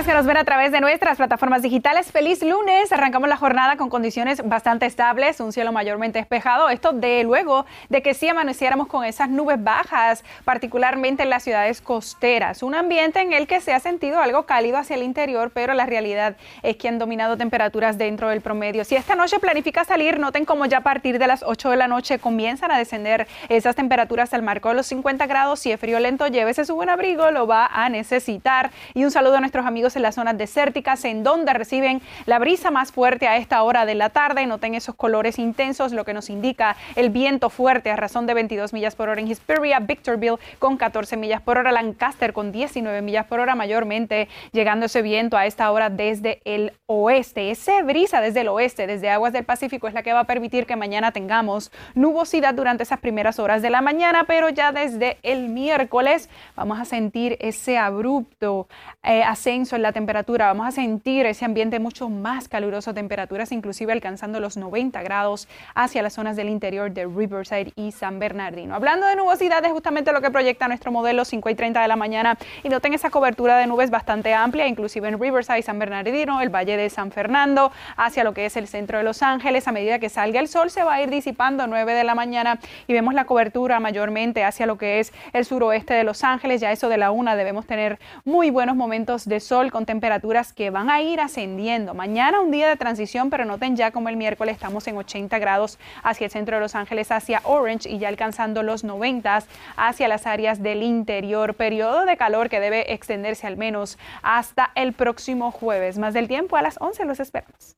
Que 0.06 0.14
nos 0.14 0.24
ven 0.24 0.36
a 0.36 0.44
través 0.44 0.70
de 0.70 0.80
nuestras 0.80 1.16
plataformas 1.16 1.62
digitales. 1.62 2.12
Feliz 2.12 2.40
lunes. 2.40 2.92
Arrancamos 2.92 3.28
la 3.28 3.36
jornada 3.36 3.76
con 3.76 3.88
condiciones 3.88 4.40
bastante 4.48 4.86
estables, 4.86 5.40
un 5.40 5.52
cielo 5.52 5.72
mayormente 5.72 6.20
despejado. 6.20 6.68
Esto 6.68 6.92
de 6.92 7.24
luego 7.24 7.66
de 7.88 8.02
que 8.02 8.14
sí 8.14 8.28
amaneciéramos 8.28 8.86
con 8.86 9.04
esas 9.04 9.28
nubes 9.28 9.62
bajas, 9.64 10.22
particularmente 10.44 11.24
en 11.24 11.30
las 11.30 11.42
ciudades 11.42 11.80
costeras. 11.80 12.62
Un 12.62 12.76
ambiente 12.76 13.20
en 13.20 13.32
el 13.32 13.48
que 13.48 13.60
se 13.60 13.72
ha 13.72 13.80
sentido 13.80 14.20
algo 14.20 14.46
cálido 14.46 14.78
hacia 14.78 14.94
el 14.94 15.02
interior, 15.02 15.50
pero 15.52 15.74
la 15.74 15.86
realidad 15.86 16.36
es 16.62 16.76
que 16.76 16.86
han 16.86 17.00
dominado 17.00 17.36
temperaturas 17.36 17.98
dentro 17.98 18.28
del 18.28 18.42
promedio. 18.42 18.84
Si 18.84 18.94
esta 18.94 19.16
noche 19.16 19.40
planifica 19.40 19.84
salir, 19.84 20.20
noten 20.20 20.44
como 20.44 20.66
ya 20.66 20.78
a 20.78 20.82
partir 20.82 21.18
de 21.18 21.26
las 21.26 21.42
8 21.42 21.70
de 21.70 21.76
la 21.76 21.88
noche 21.88 22.20
comienzan 22.20 22.70
a 22.70 22.78
descender 22.78 23.26
esas 23.48 23.74
temperaturas 23.74 24.32
al 24.34 24.42
marco 24.42 24.68
de 24.68 24.76
los 24.76 24.86
50 24.86 25.26
grados. 25.26 25.58
Si 25.58 25.72
es 25.72 25.80
frío 25.80 25.98
lento, 25.98 26.28
llévese 26.28 26.64
su 26.64 26.76
buen 26.76 26.90
abrigo, 26.90 27.32
lo 27.32 27.48
va 27.48 27.66
a 27.66 27.88
necesitar. 27.88 28.70
Y 28.94 29.02
un 29.02 29.10
saludo 29.10 29.38
a 29.38 29.40
nuestros 29.40 29.66
amigos 29.66 29.95
en 29.96 30.02
las 30.02 30.14
zonas 30.14 30.38
desérticas, 30.38 31.04
en 31.04 31.22
donde 31.22 31.52
reciben 31.52 32.00
la 32.26 32.38
brisa 32.38 32.70
más 32.70 32.92
fuerte 32.92 33.26
a 33.26 33.36
esta 33.36 33.62
hora 33.62 33.86
de 33.86 33.94
la 33.94 34.10
tarde. 34.10 34.46
Noten 34.46 34.74
esos 34.74 34.94
colores 34.94 35.38
intensos, 35.38 35.92
lo 35.92 36.04
que 36.04 36.14
nos 36.14 36.30
indica 36.30 36.76
el 36.94 37.10
viento 37.10 37.50
fuerte 37.50 37.90
a 37.90 37.96
razón 37.96 38.26
de 38.26 38.34
22 38.34 38.72
millas 38.72 38.94
por 38.94 39.08
hora 39.08 39.20
en 39.20 39.28
Hesperia, 39.28 39.80
Victorville 39.80 40.38
con 40.58 40.76
14 40.76 41.16
millas 41.16 41.40
por 41.40 41.58
hora, 41.58 41.72
Lancaster 41.72 42.32
con 42.32 42.52
19 42.52 43.02
millas 43.02 43.26
por 43.26 43.40
hora, 43.40 43.54
mayormente 43.54 44.28
llegando 44.52 44.86
ese 44.86 45.02
viento 45.02 45.36
a 45.36 45.46
esta 45.46 45.70
hora 45.70 45.90
desde 45.90 46.40
el 46.44 46.72
oeste. 46.86 47.50
Esa 47.50 47.82
brisa 47.82 48.20
desde 48.20 48.42
el 48.42 48.48
oeste, 48.48 48.86
desde 48.86 49.10
aguas 49.10 49.32
del 49.32 49.44
Pacífico, 49.44 49.88
es 49.88 49.94
la 49.94 50.02
que 50.02 50.12
va 50.12 50.20
a 50.20 50.24
permitir 50.24 50.66
que 50.66 50.76
mañana 50.76 51.12
tengamos 51.12 51.72
nubosidad 51.94 52.54
durante 52.54 52.82
esas 52.82 53.00
primeras 53.00 53.38
horas 53.38 53.62
de 53.62 53.70
la 53.70 53.80
mañana, 53.80 54.24
pero 54.24 54.48
ya 54.48 54.72
desde 54.72 55.18
el 55.22 55.48
miércoles 55.48 56.28
vamos 56.54 56.78
a 56.78 56.84
sentir 56.84 57.36
ese 57.40 57.78
abrupto 57.78 58.68
eh, 59.02 59.22
ascenso 59.22 59.75
la 59.80 59.92
temperatura. 59.92 60.46
Vamos 60.46 60.66
a 60.66 60.70
sentir 60.70 61.26
ese 61.26 61.44
ambiente 61.44 61.78
mucho 61.78 62.08
más 62.08 62.48
caluroso, 62.48 62.94
temperaturas 62.94 63.52
inclusive 63.52 63.92
alcanzando 63.92 64.40
los 64.40 64.56
90 64.56 65.02
grados 65.02 65.48
hacia 65.74 66.02
las 66.02 66.14
zonas 66.14 66.36
del 66.36 66.48
interior 66.48 66.92
de 66.92 67.04
Riverside 67.06 67.72
y 67.76 67.92
San 67.92 68.18
Bernardino. 68.18 68.74
Hablando 68.74 69.06
de 69.06 69.16
nubosidad, 69.16 69.64
es 69.64 69.72
justamente 69.72 70.12
lo 70.12 70.20
que 70.20 70.30
proyecta 70.30 70.68
nuestro 70.68 70.92
modelo 70.92 71.24
5 71.24 71.48
y 71.50 71.54
30 71.54 71.82
de 71.82 71.88
la 71.88 71.96
mañana 71.96 72.38
y 72.62 72.68
noten 72.68 72.94
esa 72.94 73.10
cobertura 73.10 73.58
de 73.58 73.66
nubes 73.66 73.90
bastante 73.90 74.34
amplia, 74.34 74.66
inclusive 74.66 75.08
en 75.08 75.20
Riverside, 75.20 75.62
San 75.62 75.78
Bernardino, 75.78 76.40
el 76.40 76.48
Valle 76.48 76.76
de 76.76 76.90
San 76.90 77.10
Fernando, 77.10 77.72
hacia 77.96 78.24
lo 78.24 78.34
que 78.34 78.46
es 78.46 78.56
el 78.56 78.68
centro 78.68 78.98
de 78.98 79.04
Los 79.04 79.22
Ángeles. 79.22 79.68
A 79.68 79.72
medida 79.72 79.98
que 79.98 80.08
salga 80.08 80.40
el 80.40 80.48
sol 80.48 80.70
se 80.70 80.82
va 80.82 80.94
a 80.94 81.02
ir 81.02 81.10
disipando 81.10 81.66
9 81.66 81.94
de 81.94 82.04
la 82.04 82.14
mañana 82.14 82.58
y 82.86 82.92
vemos 82.92 83.14
la 83.14 83.24
cobertura 83.24 83.80
mayormente 83.80 84.44
hacia 84.44 84.66
lo 84.66 84.76
que 84.78 85.00
es 85.00 85.12
el 85.32 85.44
suroeste 85.44 85.94
de 85.94 86.04
Los 86.04 86.24
Ángeles. 86.24 86.60
Ya 86.60 86.72
eso 86.72 86.88
de 86.88 86.98
la 86.98 87.10
una 87.10 87.36
debemos 87.36 87.66
tener 87.66 87.98
muy 88.24 88.50
buenos 88.50 88.76
momentos 88.76 89.26
de 89.26 89.40
sol 89.40 89.65
con 89.70 89.86
temperaturas 89.86 90.52
que 90.52 90.70
van 90.70 90.90
a 90.90 91.00
ir 91.00 91.20
ascendiendo. 91.20 91.94
Mañana 91.94 92.40
un 92.40 92.50
día 92.50 92.68
de 92.68 92.76
transición, 92.76 93.30
pero 93.30 93.44
noten 93.44 93.76
ya 93.76 93.90
como 93.90 94.08
el 94.08 94.16
miércoles 94.16 94.54
estamos 94.54 94.86
en 94.86 94.96
80 94.96 95.38
grados 95.38 95.78
hacia 96.02 96.26
el 96.26 96.30
centro 96.30 96.56
de 96.56 96.60
Los 96.60 96.74
Ángeles, 96.74 97.10
hacia 97.12 97.40
Orange 97.44 97.88
y 97.88 97.98
ya 97.98 98.08
alcanzando 98.08 98.62
los 98.62 98.84
90 98.84 99.44
hacia 99.76 100.08
las 100.08 100.26
áreas 100.26 100.62
del 100.62 100.82
interior. 100.82 101.54
Periodo 101.54 102.04
de 102.04 102.16
calor 102.16 102.48
que 102.48 102.60
debe 102.60 102.92
extenderse 102.92 103.46
al 103.46 103.56
menos 103.56 103.98
hasta 104.22 104.70
el 104.74 104.92
próximo 104.92 105.50
jueves. 105.50 105.98
Más 105.98 106.14
del 106.14 106.28
tiempo 106.28 106.56
a 106.56 106.62
las 106.62 106.76
11 106.80 107.04
los 107.04 107.20
esperamos. 107.20 107.76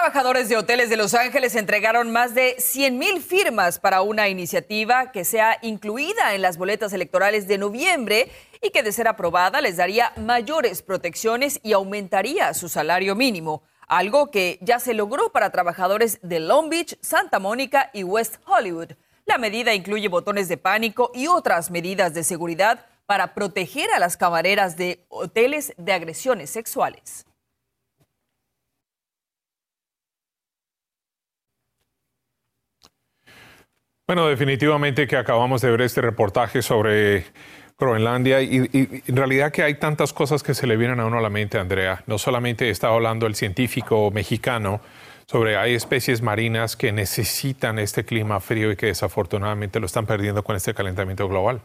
Trabajadores 0.00 0.48
de 0.48 0.56
hoteles 0.56 0.90
de 0.90 0.96
Los 0.96 1.12
Ángeles 1.12 1.56
entregaron 1.56 2.12
más 2.12 2.32
de 2.32 2.54
100 2.60 2.98
mil 2.98 3.20
firmas 3.20 3.80
para 3.80 4.00
una 4.00 4.28
iniciativa 4.28 5.10
que 5.10 5.24
sea 5.24 5.58
incluida 5.60 6.36
en 6.36 6.42
las 6.42 6.56
boletas 6.56 6.92
electorales 6.92 7.48
de 7.48 7.58
noviembre 7.58 8.30
y 8.62 8.70
que 8.70 8.84
de 8.84 8.92
ser 8.92 9.08
aprobada 9.08 9.60
les 9.60 9.76
daría 9.76 10.12
mayores 10.14 10.82
protecciones 10.82 11.58
y 11.64 11.72
aumentaría 11.72 12.54
su 12.54 12.68
salario 12.68 13.16
mínimo, 13.16 13.64
algo 13.88 14.30
que 14.30 14.60
ya 14.62 14.78
se 14.78 14.94
logró 14.94 15.32
para 15.32 15.50
trabajadores 15.50 16.20
de 16.22 16.38
Long 16.38 16.70
Beach, 16.70 16.96
Santa 17.00 17.40
Mónica 17.40 17.90
y 17.92 18.04
West 18.04 18.36
Hollywood. 18.46 18.92
La 19.26 19.36
medida 19.36 19.74
incluye 19.74 20.06
botones 20.06 20.48
de 20.48 20.58
pánico 20.58 21.10
y 21.12 21.26
otras 21.26 21.72
medidas 21.72 22.14
de 22.14 22.22
seguridad 22.22 22.86
para 23.06 23.34
proteger 23.34 23.90
a 23.90 23.98
las 23.98 24.16
camareras 24.16 24.76
de 24.76 25.04
hoteles 25.08 25.74
de 25.76 25.92
agresiones 25.92 26.50
sexuales. 26.50 27.27
Bueno, 34.08 34.26
definitivamente 34.26 35.06
que 35.06 35.18
acabamos 35.18 35.60
de 35.60 35.70
ver 35.70 35.82
este 35.82 36.00
reportaje 36.00 36.62
sobre 36.62 37.26
Groenlandia 37.78 38.40
y, 38.40 38.66
en 39.06 39.16
realidad 39.16 39.52
que 39.52 39.62
hay 39.62 39.74
tantas 39.74 40.14
cosas 40.14 40.42
que 40.42 40.54
se 40.54 40.66
le 40.66 40.78
vienen 40.78 40.98
a 41.00 41.04
uno 41.04 41.18
a 41.18 41.20
la 41.20 41.28
mente, 41.28 41.58
Andrea. 41.58 42.04
No 42.06 42.16
solamente 42.16 42.70
está 42.70 42.88
hablando 42.88 43.26
el 43.26 43.34
científico 43.34 44.10
mexicano 44.10 44.80
sobre 45.26 45.58
hay 45.58 45.74
especies 45.74 46.22
marinas 46.22 46.74
que 46.74 46.90
necesitan 46.90 47.78
este 47.78 48.06
clima 48.06 48.40
frío 48.40 48.72
y 48.72 48.76
que 48.76 48.86
desafortunadamente 48.86 49.78
lo 49.78 49.84
están 49.84 50.06
perdiendo 50.06 50.42
con 50.42 50.56
este 50.56 50.72
calentamiento 50.72 51.28
global. 51.28 51.60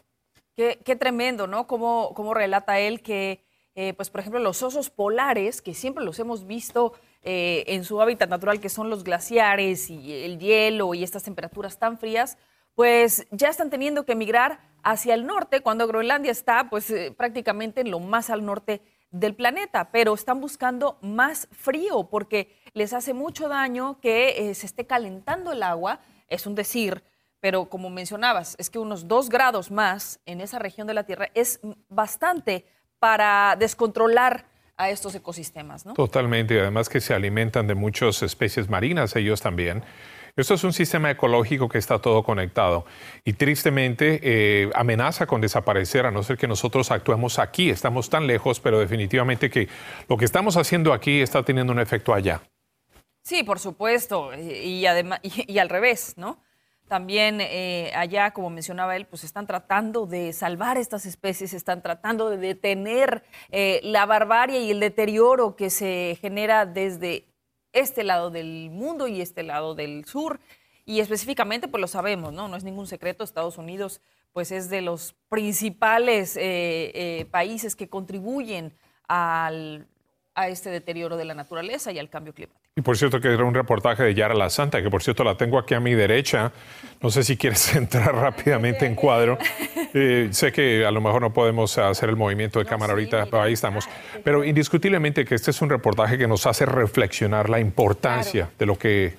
Qué, 0.58 0.98
tremendo, 1.00 1.48
¿no? 1.48 1.66
Como 1.66 2.34
relata 2.34 2.78
él 2.78 3.02
que, 3.02 3.46
eh, 3.74 3.94
pues 3.94 4.10
por 4.10 4.20
ejemplo, 4.20 4.42
los 4.42 4.62
osos 4.64 4.90
polares, 4.90 5.62
que 5.62 5.74
siempre 5.74 6.04
los 6.04 6.20
hemos 6.20 6.46
visto 6.46 6.92
eh, 7.24 7.64
en 7.68 7.86
su 7.86 8.02
hábitat 8.02 8.30
natural, 8.30 8.60
que 8.60 8.70
son 8.70 8.90
los 8.90 9.04
glaciares 9.04 9.90
y 9.90 10.26
el 10.26 10.40
hielo 10.40 10.94
y 10.94 11.04
estas 11.04 11.24
temperaturas 11.24 11.80
tan 11.80 11.98
frías, 11.98 12.38
pues 12.76 13.28
ya 13.32 13.50
están 13.50 13.70
teniendo 13.70 14.06
que 14.06 14.12
emigrar 14.12 14.60
hacia 14.84 15.14
el 15.14 15.26
norte, 15.26 15.62
cuando 15.62 15.88
Groenlandia 15.88 16.32
está 16.32 16.70
pues 16.70 16.90
eh, 16.90 17.14
prácticamente 17.16 17.82
en 17.82 17.92
lo 17.92 18.00
más 18.00 18.30
al 18.30 18.46
norte 18.46 18.82
del 19.10 19.36
planeta, 19.36 19.90
pero 19.92 20.14
están 20.14 20.42
buscando 20.42 20.98
más 21.02 21.48
frío 21.52 22.10
porque 22.10 22.60
les 22.74 22.94
hace 22.94 23.14
mucho 23.14 23.48
daño 23.48 24.00
que 24.02 24.50
eh, 24.50 24.56
se 24.56 24.66
esté 24.66 24.86
calentando 24.86 25.52
el 25.52 25.64
agua, 25.64 26.02
es 26.28 26.46
un 26.46 26.56
decir, 26.56 27.04
pero 27.40 27.70
como 27.70 27.90
mencionabas, 27.90 28.56
es 28.58 28.70
que 28.70 28.80
unos 28.80 29.08
dos 29.08 29.30
grados 29.30 29.72
más 29.72 30.20
en 30.26 30.42
esa 30.42 30.60
región 30.60 30.88
de 30.88 30.94
la 30.94 31.04
Tierra 31.04 31.30
es 31.36 31.62
bastante 31.90 32.66
para 33.00 33.56
descontrolar 33.58 34.46
a 34.78 34.90
estos 34.90 35.14
ecosistemas, 35.16 35.86
¿no? 35.86 35.94
Totalmente, 35.94 36.56
y 36.56 36.58
además 36.58 36.90
que 36.90 37.00
se 37.00 37.14
alimentan 37.14 37.68
de 37.68 37.76
muchas 37.76 38.24
especies 38.24 38.70
marinas 38.70 39.16
ellos 39.16 39.42
también. 39.42 39.84
Esto 40.36 40.56
es 40.56 40.64
un 40.64 40.74
sistema 40.74 41.12
ecológico 41.12 41.70
que 41.70 41.78
está 41.78 42.00
todo 42.00 42.24
conectado 42.24 42.86
y 43.24 43.34
tristemente 43.34 44.20
eh, 44.24 44.72
amenaza 44.74 45.28
con 45.28 45.42
desaparecer 45.42 46.08
a 46.08 46.12
no 46.12 46.24
ser 46.24 46.40
que 46.40 46.48
nosotros 46.48 46.90
actuemos 46.90 47.38
aquí. 47.38 47.70
Estamos 47.70 48.10
tan 48.10 48.26
lejos, 48.26 48.60
pero 48.60 48.80
definitivamente 48.80 49.52
que 49.52 49.70
lo 50.10 50.18
que 50.18 50.26
estamos 50.26 50.58
haciendo 50.58 50.92
aquí 50.92 51.22
está 51.22 51.44
teniendo 51.44 51.72
un 51.72 51.80
efecto 51.80 52.16
allá. 52.16 52.42
Sí, 53.22 53.44
por 53.44 53.60
supuesto, 53.60 54.32
y, 54.36 54.88
además, 54.88 55.20
y, 55.22 55.60
al 55.60 55.70
revés, 55.70 56.16
¿no? 56.18 56.40
También 56.88 57.40
eh, 57.42 57.92
allá, 57.96 58.32
como 58.32 58.50
mencionaba 58.50 58.96
él, 58.96 59.06
pues 59.06 59.24
están 59.24 59.48
tratando 59.48 60.06
de 60.06 60.34
salvar 60.34 60.78
estas 60.78 61.06
especies, 61.06 61.54
están 61.54 61.82
tratando 61.82 62.30
de 62.30 62.38
detener 62.38 63.24
eh, 63.52 63.80
la 63.84 64.06
barbarie 64.06 64.62
y 64.62 64.72
el 64.72 64.80
deterioro 64.80 65.56
que 65.56 65.70
se 65.70 66.18
genera 66.22 66.66
desde 66.66 67.26
este 67.72 68.04
lado 68.04 68.30
del 68.30 68.70
mundo 68.70 69.08
y 69.08 69.22
este 69.22 69.44
lado 69.44 69.76
del 69.76 70.06
sur. 70.06 70.40
Y 70.86 71.00
específicamente, 71.00 71.68
pues 71.68 71.82
lo 71.82 71.88
sabemos, 71.88 72.34
¿no? 72.34 72.48
No 72.48 72.58
es 72.58 72.64
ningún 72.64 72.88
secreto, 72.88 73.24
Estados 73.24 73.58
Unidos 73.58 74.02
pues 74.34 74.52
es 74.52 74.68
de 74.72 74.82
los 74.82 75.14
principales 75.30 76.36
eh, 76.42 77.28
países 77.30 77.76
que 77.76 77.88
contribuyen 77.88 78.74
al, 79.08 79.88
a 80.34 80.50
este 80.50 80.72
deterioro 80.72 81.18
de 81.18 81.26
la 81.26 81.36
naturaleza 81.36 81.92
y 81.92 82.00
al 82.00 82.10
cambio 82.10 82.34
climático. 82.34 82.63
Y 82.76 82.82
por 82.82 82.98
cierto 82.98 83.22
que 83.22 83.28
era 83.28 83.44
un 83.44 83.54
reportaje 83.54 84.02
de 84.02 84.16
Yara 84.16 84.34
La 84.34 84.50
Santa, 84.50 84.82
que 84.82 84.90
por 84.90 85.04
cierto 85.04 85.24
la 85.24 85.38
tengo 85.38 85.60
aquí 85.60 85.76
a 85.76 85.80
mi 85.80 85.94
derecha. 85.94 86.52
No 87.02 87.12
sé 87.12 87.24
si 87.24 87.38
quieres 87.38 87.76
entrar 87.76 88.16
rápidamente 88.16 88.86
en 88.86 88.96
cuadro. 88.96 89.38
Eh, 89.96 90.30
sé 90.32 90.52
que 90.52 90.84
a 90.88 90.90
lo 90.90 91.02
mejor 91.02 91.22
no 91.22 91.32
podemos 91.34 91.78
hacer 91.78 92.10
el 92.10 92.16
movimiento 92.16 92.58
de 92.58 92.66
cámara 92.66 92.94
ahorita, 92.94 93.28
pero 93.28 93.44
ahí 93.44 93.54
estamos. 93.54 93.88
Pero 94.24 94.44
indiscutiblemente 94.44 95.24
que 95.24 95.36
este 95.36 95.52
es 95.52 95.62
un 95.62 95.70
reportaje 95.70 96.18
que 96.18 96.28
nos 96.28 96.48
hace 96.48 96.66
reflexionar 96.66 97.48
la 97.48 97.60
importancia 97.60 98.50
de 98.58 98.66
lo 98.66 98.76
que 98.76 99.14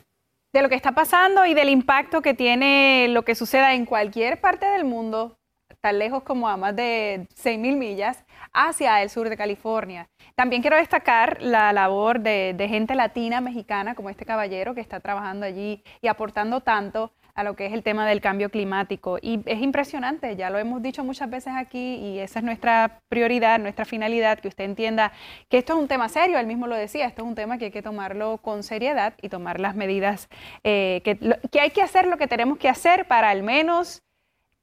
de 0.52 0.62
lo 0.62 0.68
que 0.68 0.74
está 0.74 0.90
pasando 0.90 1.46
y 1.46 1.54
del 1.54 1.68
impacto 1.68 2.22
que 2.22 2.34
tiene 2.34 3.06
lo 3.08 3.22
que 3.22 3.36
suceda 3.36 3.74
en 3.74 3.86
cualquier 3.86 4.40
parte 4.40 4.66
del 4.66 4.84
mundo, 4.84 5.38
tan 5.84 5.98
lejos 5.98 6.22
como 6.22 6.48
a 6.48 6.56
más 6.56 6.74
de 6.74 7.28
6.000 7.36 7.76
millas, 7.76 8.24
hacia 8.54 9.02
el 9.02 9.10
sur 9.10 9.28
de 9.28 9.36
California. 9.36 10.08
También 10.34 10.62
quiero 10.62 10.78
destacar 10.78 11.42
la 11.42 11.74
labor 11.74 12.20
de, 12.20 12.56
gente 12.70 12.94
latina, 12.94 13.42
mexicana, 13.42 13.94
como 13.94 14.08
este 14.08 14.24
caballero 14.24 14.74
que 14.74 14.80
está 14.80 15.00
trabajando 15.00 15.44
allí 15.44 15.82
y 16.00 16.08
aportando 16.08 16.62
tanto 16.62 17.12
a 17.34 17.44
lo 17.44 17.54
que 17.54 17.66
es 17.66 17.74
el 17.74 17.82
tema 17.82 18.06
del 18.06 18.22
cambio 18.22 18.48
climático. 18.48 19.18
Y 19.20 19.42
es 19.44 19.60
impresionante, 19.60 20.36
ya 20.36 20.48
lo 20.48 20.58
hemos 20.58 20.80
dicho 20.80 21.04
muchas 21.04 21.28
veces 21.28 21.52
aquí 21.54 21.96
y 21.96 22.18
esa 22.18 22.38
es 22.38 22.44
nuestra 22.46 23.02
prioridad, 23.10 23.58
nuestra 23.58 23.84
finalidad, 23.84 24.38
que 24.38 24.48
usted 24.48 24.64
entienda 24.64 25.12
que 25.50 25.58
esto 25.58 25.74
es 25.74 25.80
un 25.80 25.88
tema 25.88 26.08
serio, 26.08 26.38
él 26.38 26.46
mismo 26.46 26.66
lo 26.66 26.76
decía, 26.76 27.04
esto 27.04 27.20
es 27.20 27.28
un 27.28 27.34
tema 27.34 27.58
que 27.58 27.66
hay 27.66 27.70
que 27.70 27.82
tomarlo 27.82 28.38
con 28.38 28.62
seriedad 28.62 29.12
y 29.20 29.28
tomar 29.28 29.60
las 29.60 29.76
medidas 29.76 30.30
eh, 30.62 31.02
que, 31.04 31.18
que 31.52 31.60
hay 31.60 31.72
que 31.72 31.82
hacer 31.82 32.06
lo 32.06 32.16
que 32.16 32.26
tenemos 32.26 32.56
que 32.56 32.70
hacer 32.70 33.06
para 33.06 33.28
al 33.28 33.42
menos 33.42 34.00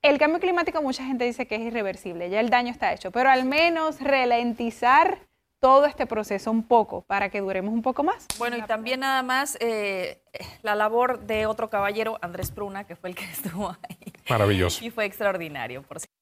el 0.01 0.17
cambio 0.17 0.39
climático 0.39 0.81
mucha 0.81 1.05
gente 1.05 1.25
dice 1.25 1.47
que 1.47 1.55
es 1.55 1.61
irreversible, 1.61 2.29
ya 2.29 2.39
el 2.39 2.49
daño 2.49 2.71
está 2.71 2.93
hecho, 2.93 3.11
pero 3.11 3.29
al 3.29 3.45
menos 3.45 3.99
ralentizar 4.01 5.19
todo 5.59 5.85
este 5.85 6.07
proceso 6.07 6.49
un 6.49 6.63
poco 6.63 7.03
para 7.03 7.29
que 7.29 7.39
duremos 7.39 7.71
un 7.71 7.83
poco 7.83 8.03
más. 8.03 8.27
Bueno, 8.39 8.57
y 8.57 8.63
también 8.63 9.01
nada 9.01 9.21
más 9.21 9.57
eh, 9.59 10.19
la 10.63 10.73
labor 10.73 11.19
de 11.19 11.45
otro 11.45 11.69
caballero, 11.69 12.17
Andrés 12.21 12.51
Pruna, 12.51 12.85
que 12.85 12.95
fue 12.95 13.11
el 13.11 13.15
que 13.15 13.25
estuvo 13.31 13.69
ahí. 13.69 14.13
Maravilloso. 14.27 14.83
Y 14.83 14.89
fue 14.89 15.05
extraordinario, 15.05 15.83
por 15.83 15.99
cierto. 15.99 16.20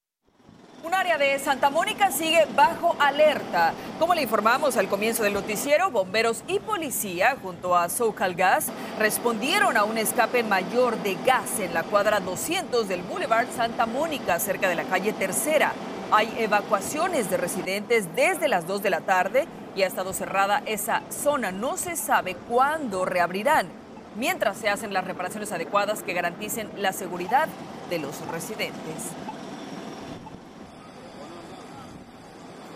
Un 0.81 0.95
área 0.95 1.17
de 1.17 1.37
Santa 1.39 1.69
Mónica 1.69 2.09
sigue 2.09 2.47
bajo 2.55 2.95
alerta. 2.99 3.73
Como 3.99 4.15
le 4.15 4.21
informamos 4.21 4.77
al 4.77 4.87
comienzo 4.87 5.23
del 5.23 5.33
noticiero, 5.33 5.91
bomberos 5.91 6.41
y 6.47 6.59
policía 6.59 7.35
junto 7.41 7.75
a 7.75 7.89
Socal 7.89 8.33
Gas 8.33 8.67
respondieron 8.97 9.75
a 9.75 9.83
un 9.83 9.97
escape 9.97 10.41
mayor 10.41 10.97
de 11.03 11.17
gas 11.25 11.59
en 11.59 11.73
la 11.73 11.83
cuadra 11.83 12.21
200 12.21 12.87
del 12.87 13.01
Boulevard 13.03 13.47
Santa 13.53 13.85
Mónica, 13.85 14.39
cerca 14.39 14.69
de 14.69 14.75
la 14.75 14.85
calle 14.85 15.11
Tercera. 15.11 15.73
Hay 16.11 16.33
evacuaciones 16.37 17.29
de 17.29 17.35
residentes 17.35 18.15
desde 18.15 18.47
las 18.47 18.65
2 18.65 18.81
de 18.81 18.89
la 18.89 19.01
tarde 19.01 19.47
y 19.75 19.83
ha 19.83 19.87
estado 19.87 20.13
cerrada 20.13 20.63
esa 20.65 21.01
zona. 21.09 21.51
No 21.51 21.75
se 21.75 21.97
sabe 21.97 22.35
cuándo 22.35 23.03
reabrirán, 23.03 23.67
mientras 24.15 24.57
se 24.57 24.69
hacen 24.69 24.93
las 24.93 25.03
reparaciones 25.03 25.51
adecuadas 25.51 26.03
que 26.03 26.13
garanticen 26.13 26.69
la 26.77 26.93
seguridad 26.93 27.49
de 27.89 27.99
los 27.99 28.25
residentes. 28.27 29.11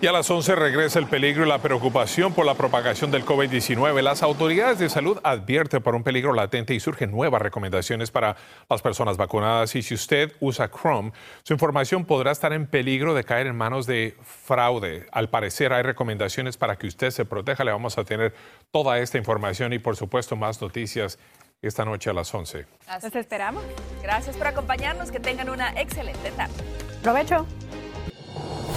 Y 0.04 0.08
a 0.08 0.12
las 0.12 0.30
11 0.30 0.56
regresa 0.56 1.00
el 1.00 1.08
peligro 1.08 1.46
y 1.46 1.48
la 1.48 1.60
preocupación 1.60 2.34
por 2.34 2.46
la 2.46 2.56
propagación 2.56 3.10
del 3.10 3.24
COVID-19. 3.24 4.02
Las 4.02 4.22
autoridades 4.22 4.78
de 4.78 4.90
salud 4.90 5.18
advierten 5.24 5.82
por 5.82 5.96
un 5.96 6.04
peligro 6.04 6.34
latente 6.34 6.74
y 6.74 6.82
surgen 6.82 7.10
nuevas 7.10 7.42
recomendaciones 7.42 8.12
para 8.12 8.36
las 8.70 8.82
personas 8.82 9.16
vacunadas. 9.16 9.74
Y 9.78 9.82
si 9.82 9.94
usted 9.94 10.34
usa 10.42 10.70
Chrome, 10.70 11.14
su 11.44 11.54
información 11.54 12.04
podrá 12.04 12.34
estar 12.34 12.52
en 12.52 12.68
peligro 12.68 13.14
de 13.14 13.24
caer 13.24 13.48
en 13.48 13.56
manos 13.56 13.88
de 13.88 14.18
fraude. 14.22 15.08
Al 15.14 15.30
parecer 15.30 15.72
hay 15.72 15.84
recomendaciones 15.84 16.58
para 16.58 16.76
que 16.76 16.88
usted 16.88 17.10
se 17.12 17.24
proteja. 17.24 17.64
Le 17.64 17.72
vamos 17.72 17.98
a 17.98 18.04
tener 18.04 18.36
toda 18.72 19.00
esta 19.00 19.18
información 19.18 19.72
y 19.72 19.80
por 19.80 19.96
supuesto 19.96 20.36
más 20.36 20.62
noticias 20.62 21.18
esta 21.62 21.86
noche 21.86 22.10
a 22.10 22.14
las 22.14 22.36
11. 22.36 22.66
Los 23.02 23.16
esperamos. 23.16 23.64
Gracias 24.02 24.36
por 24.36 24.48
acompañarnos. 24.48 25.12
Que 25.12 25.22
tengan 25.22 25.50
una 25.50 25.70
excelente 25.80 26.30
tarde. 26.32 26.56
Provecho. 27.02 27.48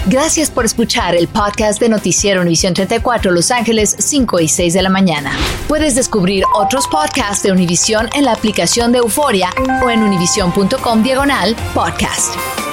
Gracias 0.08 0.52
por 0.52 0.64
escuchar 0.64 1.16
el 1.16 1.26
podcast 1.26 1.80
de 1.80 1.88
Noticiero 1.88 2.40
Univisión 2.40 2.74
34 2.74 3.32
Los 3.32 3.50
Ángeles 3.50 3.96
5 3.98 4.38
y 4.38 4.46
6 4.46 4.74
de 4.74 4.82
la 4.82 4.88
mañana. 4.88 5.36
Puedes 5.66 5.96
descubrir 5.96 6.44
otros 6.54 6.86
podcasts 6.86 7.42
de 7.42 7.50
Univisión 7.50 8.08
en 8.14 8.24
la 8.24 8.32
aplicación 8.32 8.92
de 8.92 8.98
Euforia 8.98 9.50
o 9.84 9.90
en 9.90 10.04
univision.com 10.04 11.02
diagonal 11.02 11.56
podcast. 11.74 12.65